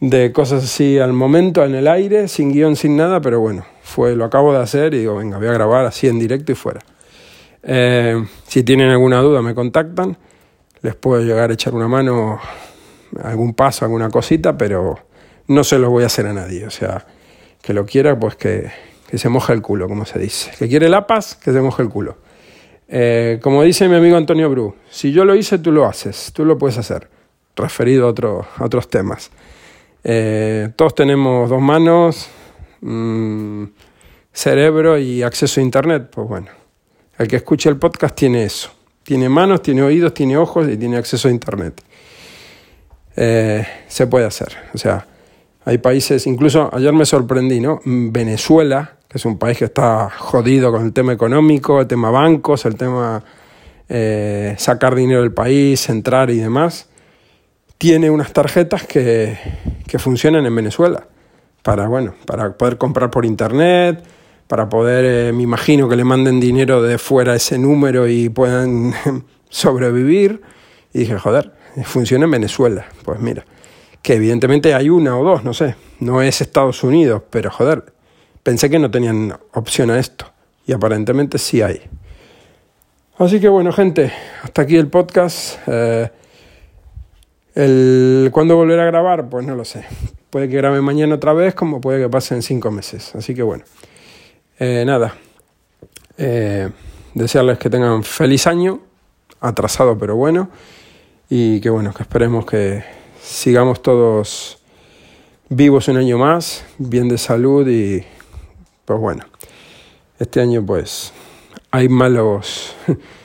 de 0.01 0.33
cosas 0.33 0.65
así 0.65 0.99
al 0.99 1.15
momento, 1.15 1.65
en 1.65 1.75
el 1.75 1.89
aire, 1.89 2.29
sin 2.29 2.53
guion, 2.53 2.77
sin 2.77 2.97
nada, 2.97 3.23
pero 3.23 3.41
bueno, 3.41 3.65
fue, 3.83 4.15
lo 4.15 4.27
acabo 4.27 4.53
de 4.53 4.61
hacer 4.61 4.93
y 4.93 4.99
digo, 4.99 5.17
venga, 5.17 5.39
voy 5.39 5.47
a 5.47 5.53
grabar 5.53 5.87
así 5.87 6.07
en 6.07 6.19
directo 6.19 6.53
y 6.53 6.55
fuera. 6.55 6.81
Eh, 7.63 8.23
si 8.47 8.63
tienen 8.63 8.91
alguna 8.91 9.23
duda 9.23 9.41
me 9.41 9.55
contactan 9.55 10.19
les 10.85 10.95
puedo 10.95 11.23
llegar 11.23 11.49
a 11.49 11.55
echar 11.55 11.75
una 11.75 11.89
mano 11.89 12.39
algún 13.23 13.55
paso, 13.55 13.87
alguna 13.87 14.11
cosita, 14.11 14.59
pero 14.59 14.99
no 15.49 15.65
se 15.65 15.79
lo 15.79 15.89
voy 15.89 16.03
a 16.03 16.07
hacer 16.07 16.27
a 16.27 16.35
nadie. 16.35 16.67
O 16.67 16.71
sea, 16.71 17.07
que 17.63 17.73
lo 17.73 17.87
quiera, 17.87 18.21
pues 18.21 18.37
que, 18.37 18.71
que 19.09 19.17
se 19.17 19.31
moje 19.31 19.55
el 19.55 19.63
culo, 19.63 19.89
como 19.89 20.05
se 20.05 20.19
dice. 20.19 20.51
Que 20.59 20.69
quiere 20.69 20.91
la 20.91 21.07
paz, 21.07 21.37
que 21.37 21.55
se 21.55 21.61
moje 21.63 21.83
el 21.83 21.89
culo. 21.89 22.19
Eh, 22.89 23.39
como 23.43 23.63
dice 23.63 23.89
mi 23.89 23.97
amigo 23.97 24.17
Antonio 24.17 24.51
Bru, 24.51 24.75
si 24.91 25.13
yo 25.13 25.25
lo 25.25 25.35
hice, 25.35 25.59
tú 25.59 25.73
lo 25.73 25.87
haces, 25.87 26.33
tú 26.35 26.45
lo 26.45 26.59
puedes 26.59 26.79
hacer, 26.79 27.09
referido 27.57 28.07
a, 28.07 28.11
otro, 28.11 28.47
a 28.57 28.65
otros 28.65 28.89
temas. 28.89 29.31
Eh, 30.03 30.69
todos 30.77 30.95
tenemos 30.95 31.49
dos 31.49 31.63
manos, 31.63 32.29
mm, 32.83 33.65
cerebro 34.33 34.99
y 34.99 35.23
acceso 35.23 35.61
a 35.61 35.63
Internet, 35.63 36.11
pues 36.13 36.29
bueno, 36.29 36.49
el 37.19 37.27
que 37.29 37.37
escuche 37.37 37.71
el 37.71 37.79
podcast 37.79 38.15
tiene 38.15 38.45
eso, 38.45 38.71
tiene 39.03 39.29
manos, 39.29 39.63
tiene 39.63 39.83
oídos, 39.83 40.13
tiene 40.13 40.37
ojos 40.37 40.69
y 40.69 40.77
tiene 40.77 40.99
acceso 40.99 41.29
a 41.29 41.31
Internet. 41.31 41.81
Eh, 43.17 43.67
se 43.87 44.07
puede 44.09 44.27
hacer, 44.27 44.57
o 44.75 44.79
sea, 44.79 45.07
hay 45.65 45.79
países, 45.79 46.27
incluso 46.27 46.69
ayer 46.75 46.93
me 46.93 47.07
sorprendí, 47.07 47.61
¿no? 47.61 47.81
Venezuela, 47.85 48.97
que 49.04 49.04
es 49.15 49.25
un 49.25 49.39
país 49.39 49.59
que 49.59 49.67
está 49.67 50.11
jodido 50.11 50.73
con 50.73 50.85
el 50.85 50.93
tema 50.93 51.13
económico, 51.13 51.81
el 51.81 51.87
tema 51.87 52.11
bancos, 52.11 52.67
el 52.67 52.75
tema 52.75 53.23
eh, 53.89 54.55
sacar 54.59 54.95
dinero 54.95 55.23
del 55.23 55.33
país, 55.33 55.89
entrar 55.89 56.31
y 56.31 56.39
demás, 56.39 56.89
tiene 57.79 58.11
unas 58.11 58.33
tarjetas 58.33 58.85
que, 58.85 59.39
que 59.87 59.99
funcionan 59.99 60.45
en 60.47 60.55
Venezuela 60.55 61.07
para, 61.63 61.87
bueno, 61.87 62.15
para 62.27 62.53
poder 62.59 62.77
comprar 62.77 63.11
por 63.11 63.25
internet, 63.25 64.05
para 64.49 64.69
poder, 64.69 65.05
eh, 65.05 65.33
me 65.33 65.45
imagino 65.45 65.89
que 65.89 65.97
le 65.97 66.05
manden 66.05 66.41
dinero 66.41 66.83
de 66.83 66.99
fuera 66.99 67.35
ese 67.35 67.57
número 67.57 68.09
y 68.09 68.29
puedan 68.29 68.93
sobrevivir. 69.49 70.43
Y 70.93 71.01
dije, 71.01 71.19
joder, 71.19 71.53
funciona 71.85 72.25
en 72.25 72.33
Venezuela. 72.33 72.87
Pues 73.05 73.21
mira, 73.21 73.45
que 74.03 74.15
evidentemente 74.15 74.75
hay 74.75 74.91
una 74.91 75.17
o 75.17 75.25
dos, 75.25 75.45
no 75.45 75.55
sé, 75.55 75.77
no 76.01 76.21
es 76.21 76.41
Estados 76.41 76.85
Unidos, 76.85 77.23
pero 77.31 77.51
joder, 77.51 77.94
pensé 78.45 78.71
que 78.71 78.79
no 78.79 78.91
tenían 78.91 79.37
opción 79.55 79.91
a 79.91 79.99
esto 79.99 80.31
y 80.67 80.73
aparentemente 80.73 81.39
sí 81.39 81.63
hay. 81.63 81.83
Así 83.19 83.41
que 83.41 83.49
bueno, 83.49 83.73
gente, 83.73 84.13
hasta 84.43 84.63
aquí 84.63 84.77
el 84.77 84.89
podcast. 84.89 85.59
Eh, 85.67 86.11
el, 87.55 88.29
¿Cuándo 88.33 88.57
volver 88.57 88.79
a 88.81 88.85
grabar? 88.85 89.29
Pues 89.29 89.47
no 89.47 89.57
lo 89.57 89.65
sé. 89.65 89.85
Puede 90.31 90.49
que 90.49 90.57
grabe 90.57 90.81
mañana 90.81 91.15
otra 91.15 91.33
vez, 91.33 91.55
como 91.55 91.81
puede 91.81 92.03
que 92.03 92.09
pase 92.09 92.35
en 92.35 92.43
cinco 92.43 92.71
meses. 92.71 93.15
Así 93.15 93.35
que 93.35 93.43
bueno, 93.43 93.65
eh, 94.59 94.85
nada. 94.87 95.15
Eh, 96.19 96.69
desearles 97.15 97.59
que 97.59 97.71
tengan 97.71 98.05
feliz 98.05 98.47
año, 98.47 98.81
atrasado 99.41 99.97
pero 99.97 100.17
bueno, 100.17 100.51
y 101.31 101.61
que 101.61 101.71
bueno, 101.71 101.95
que 101.95 102.03
esperemos 102.03 102.45
que 102.45 102.85
sigamos 103.23 103.81
todos 103.81 104.59
vivos 105.49 105.89
un 105.89 105.97
año 105.97 106.19
más, 106.19 106.65
bien 106.79 107.09
de 107.09 107.19
salud 107.19 107.67
y 107.69 108.05
pues 108.85 109.01
bueno, 109.01 109.25
este 110.19 110.41
año 110.41 110.65
pues 110.65 111.13
hay 111.71 111.89
malos 111.89 112.77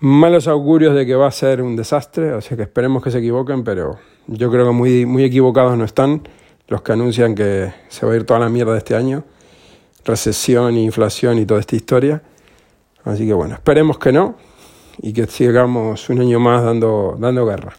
malos 0.00 0.46
augurios 0.46 0.94
de 0.94 1.06
que 1.06 1.14
va 1.14 1.26
a 1.26 1.32
ser 1.32 1.60
un 1.60 1.74
desastre, 1.76 2.40
sea 2.40 2.56
que 2.56 2.62
esperemos 2.62 3.02
que 3.02 3.10
se 3.10 3.18
equivoquen, 3.18 3.64
pero 3.64 3.98
yo 4.26 4.50
creo 4.50 4.66
que 4.66 4.72
muy, 4.72 5.06
muy 5.06 5.24
equivocados 5.24 5.76
no 5.76 5.84
están 5.84 6.22
los 6.68 6.82
que 6.82 6.92
anuncian 6.92 7.34
que 7.34 7.72
se 7.88 8.06
va 8.06 8.12
a 8.12 8.16
ir 8.16 8.24
toda 8.24 8.40
la 8.40 8.48
mierda 8.48 8.76
este 8.76 8.94
año, 8.94 9.24
recesión, 10.04 10.76
inflación 10.76 11.38
y 11.38 11.46
toda 11.46 11.60
esta 11.60 11.76
historia. 11.76 12.22
Así 13.04 13.26
que 13.26 13.32
bueno, 13.32 13.54
esperemos 13.54 13.98
que 13.98 14.12
no 14.12 14.36
y 15.00 15.12
que 15.12 15.26
sigamos 15.26 16.08
un 16.10 16.20
año 16.20 16.38
más 16.38 16.62
dando, 16.62 17.16
dando 17.18 17.46
guerra. 17.46 17.74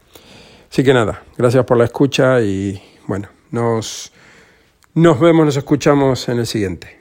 Así 0.69 0.83
que 0.83 0.93
nada, 0.93 1.23
gracias 1.37 1.63
por 1.65 1.77
la 1.77 1.85
escucha 1.85 2.41
y 2.41 2.81
bueno, 3.07 3.29
nos, 3.51 4.11
nos 4.93 5.19
vemos, 5.19 5.45
nos 5.45 5.57
escuchamos 5.57 6.27
en 6.29 6.39
el 6.39 6.47
siguiente. 6.47 6.98